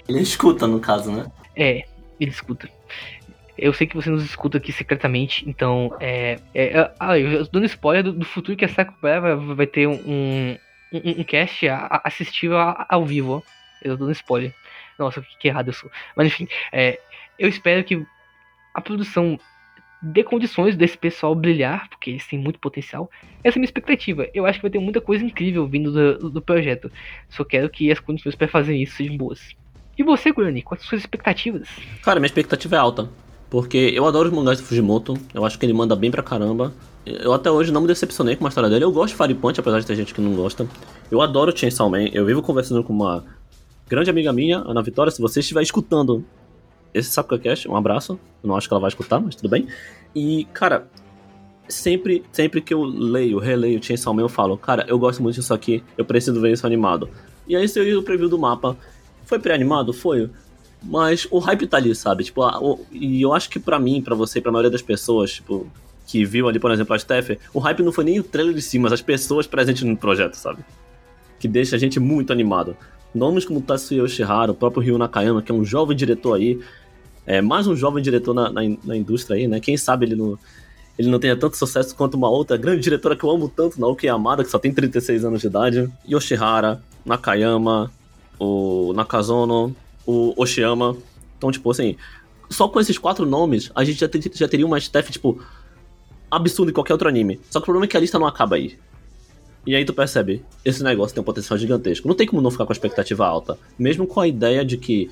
[0.07, 1.25] Ele escuta, no caso, né?
[1.55, 1.85] É,
[2.21, 2.69] ele escuta.
[3.57, 6.39] Eu sei que você nos escuta aqui secretamente, então é.
[6.53, 9.67] é é- ah, eu tô dando spoiler do, do futuro que a Sakura vai, vai
[9.67, 10.57] ter um, um,
[10.93, 11.67] um, cast
[12.03, 13.41] assistível ao vivo, ó.
[13.81, 14.53] Eu tô dando spoiler.
[14.97, 15.89] Nossa, que errado eu sou.
[16.15, 16.99] Mas enfim, é,
[17.37, 18.05] eu espero que
[18.73, 19.39] a produção
[20.01, 23.09] dê condições desse pessoal brilhar, porque eles têm muito potencial.
[23.43, 24.27] Essa é a minha expectativa.
[24.33, 26.91] Eu acho que vai ter muita coisa incrível vindo do, do projeto.
[27.29, 29.55] Só quero que as condições para fazer isso sejam boas.
[30.01, 31.69] E você, Gurani, quais são suas expectativas?
[32.01, 33.07] Cara, minha expectativa é alta.
[33.51, 36.73] Porque eu adoro os mangás do Fujimoto, eu acho que ele manda bem pra caramba.
[37.05, 38.83] Eu até hoje não me decepcionei com a história dele.
[38.83, 40.67] Eu gosto de Fire Punch, apesar de ter gente que não gosta.
[41.11, 42.05] Eu adoro Chainsaw Man.
[42.05, 43.23] Eu vivo conversando com uma
[43.87, 45.11] grande amiga minha, Ana Vitória.
[45.11, 46.25] Se você estiver escutando
[46.95, 48.19] esse Sakuga Cast, um abraço.
[48.43, 49.67] Eu não acho que ela vai escutar, mas tudo bem.
[50.15, 50.87] E, cara,
[51.67, 55.53] sempre, sempre que eu leio, releio Chainsaw Man, eu falo, cara, eu gosto muito disso
[55.53, 57.07] aqui, eu preciso ver isso animado.
[57.47, 58.75] E aí saiu o preview do mapa.
[59.31, 59.93] Foi pré-animado?
[59.93, 60.29] Foi.
[60.83, 62.25] Mas o hype tá ali, sabe?
[62.25, 65.31] Tipo, a, o, e eu acho que para mim, para você, pra maioria das pessoas,
[65.31, 65.65] tipo,
[66.05, 68.61] que viu ali, por exemplo, a Steph, o hype não foi nem o trailer de
[68.61, 70.65] si, mas as pessoas presentes no projeto, sabe?
[71.39, 72.75] Que deixa a gente muito animado.
[73.15, 76.59] Nomes como Tatsuya Yoshihara, o próprio Ryu Nakayama, que é um jovem diretor aí,
[77.25, 79.61] é mais um jovem diretor na, na, na indústria aí, né?
[79.61, 80.37] Quem sabe ele não,
[80.99, 84.07] ele não tenha tanto sucesso quanto uma outra grande diretora que eu amo tanto, Naoki
[84.07, 85.89] Yamada, que só tem 36 anos de idade.
[86.05, 87.89] Yoshihara, Nakayama,
[88.43, 90.97] o Nakazono, o Oshiyama.
[91.37, 91.95] Então, tipo assim,
[92.49, 95.39] só com esses quatro nomes, a gente já, ter, já teria uma staff, tipo,
[96.29, 97.39] absurda em qualquer outro anime.
[97.51, 98.79] Só que o problema é que a lista não acaba aí.
[99.65, 102.07] E aí tu percebe, esse negócio tem um potencial gigantesco.
[102.07, 103.59] Não tem como não ficar com a expectativa alta.
[103.77, 105.11] Mesmo com a ideia de que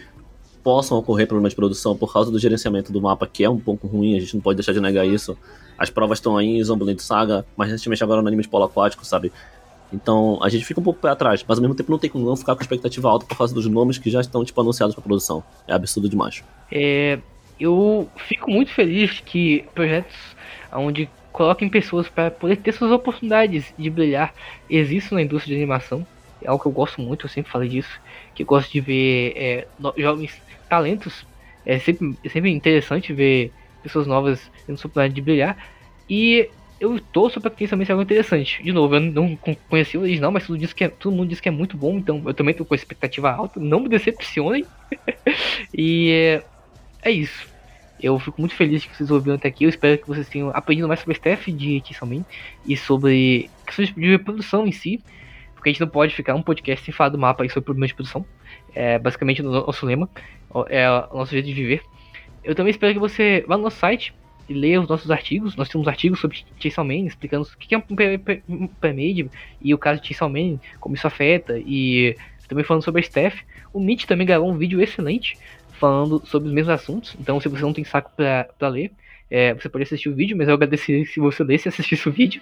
[0.64, 3.86] possam ocorrer problemas de produção por causa do gerenciamento do mapa, que é um pouco
[3.86, 5.38] ruim, a gente não pode deixar de negar isso.
[5.78, 9.06] As provas estão aí em Zombie Saga, mas recentemente agora no anime de polo aquático,
[9.06, 9.32] sabe?
[9.92, 12.26] Então a gente fica um pouco pé atrás, mas ao mesmo tempo não tem como
[12.26, 15.04] não ficar com expectativa alta por causa dos nomes que já estão tipo, anunciados para
[15.04, 15.44] produção.
[15.68, 16.44] É absurdo demais.
[16.72, 17.20] É,
[17.60, 20.16] eu fico muito feliz que projetos
[20.72, 24.34] onde coloquem pessoas para poder ter suas oportunidades de brilhar
[24.70, 26.06] existam na indústria de animação.
[26.42, 28.00] É algo que eu gosto muito, eu sempre falei disso.
[28.34, 29.68] Que eu gosto de ver é,
[29.98, 31.26] jovens talentos.
[31.66, 33.52] É sempre, é sempre interessante ver
[33.84, 35.58] pessoas novas tendo oportunidade de brilhar.
[36.10, 36.50] E
[36.80, 38.64] eu torço para que isso também algo interessante.
[38.64, 39.36] De novo, eu não
[39.70, 41.98] conheci o original, mas tudo, diz que é, todo mundo diz que é muito bom,
[41.98, 43.60] então eu também tô com expectativa alta.
[43.60, 44.66] Não me decepcionem.
[45.74, 46.44] e é,
[47.10, 47.48] é, isso.
[48.02, 49.66] Eu fico muito feliz que vocês ouviram até aqui.
[49.66, 52.24] Eu espero que vocês tenham aprendido mais sobre o staff de Kissamin
[52.66, 55.04] e sobre questões de produção em si.
[55.54, 57.90] Porque a gente não pode ficar um podcast sem falar do mapa e sobre problemas
[57.90, 58.26] de produção.
[58.74, 60.10] É basicamente o nosso lema,
[60.70, 61.82] é o nosso jeito de viver.
[62.42, 64.14] Eu também espero que você vá no nosso site
[64.50, 65.56] e ler os nossos artigos.
[65.56, 69.30] Nós temos artigos sobre Chainsaw Man, explicando o que é um pré-made
[69.62, 72.18] e o caso de Chainsaw Man, como isso afeta, e
[72.50, 73.42] também falando sobre a Steph.
[73.72, 75.38] O Mitch também gravou um vídeo excelente
[75.80, 78.92] falando sobre os mesmos assuntos, então se você não tem saco para ler,
[79.32, 82.12] é, você pode assistir o vídeo, mas eu agradeceria se você lesse e assistisse o
[82.12, 82.42] vídeo,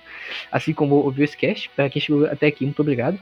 [0.52, 1.70] assim como ouvir esse cast.
[1.76, 3.20] Para quem chegou até aqui, muito obrigado.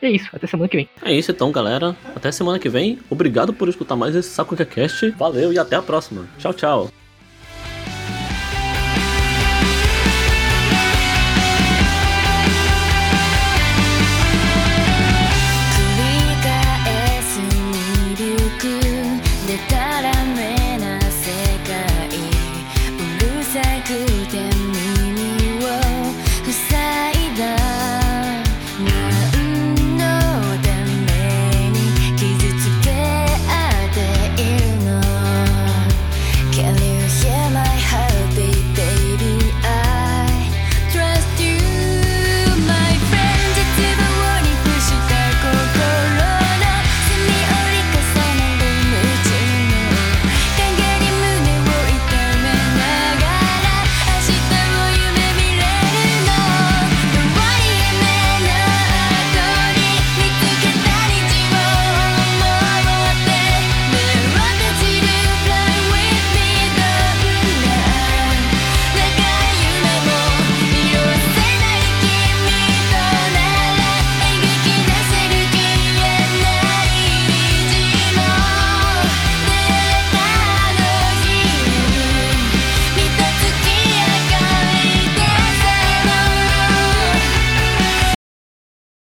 [0.00, 0.88] E é isso, até semana que vem.
[1.02, 1.96] É isso então, galera.
[2.14, 2.98] Até semana que vem.
[3.08, 5.10] Obrigado por escutar mais esse Saco Cast.
[5.12, 6.28] Valeu e até a próxima.
[6.38, 7.05] Tchau, tchau.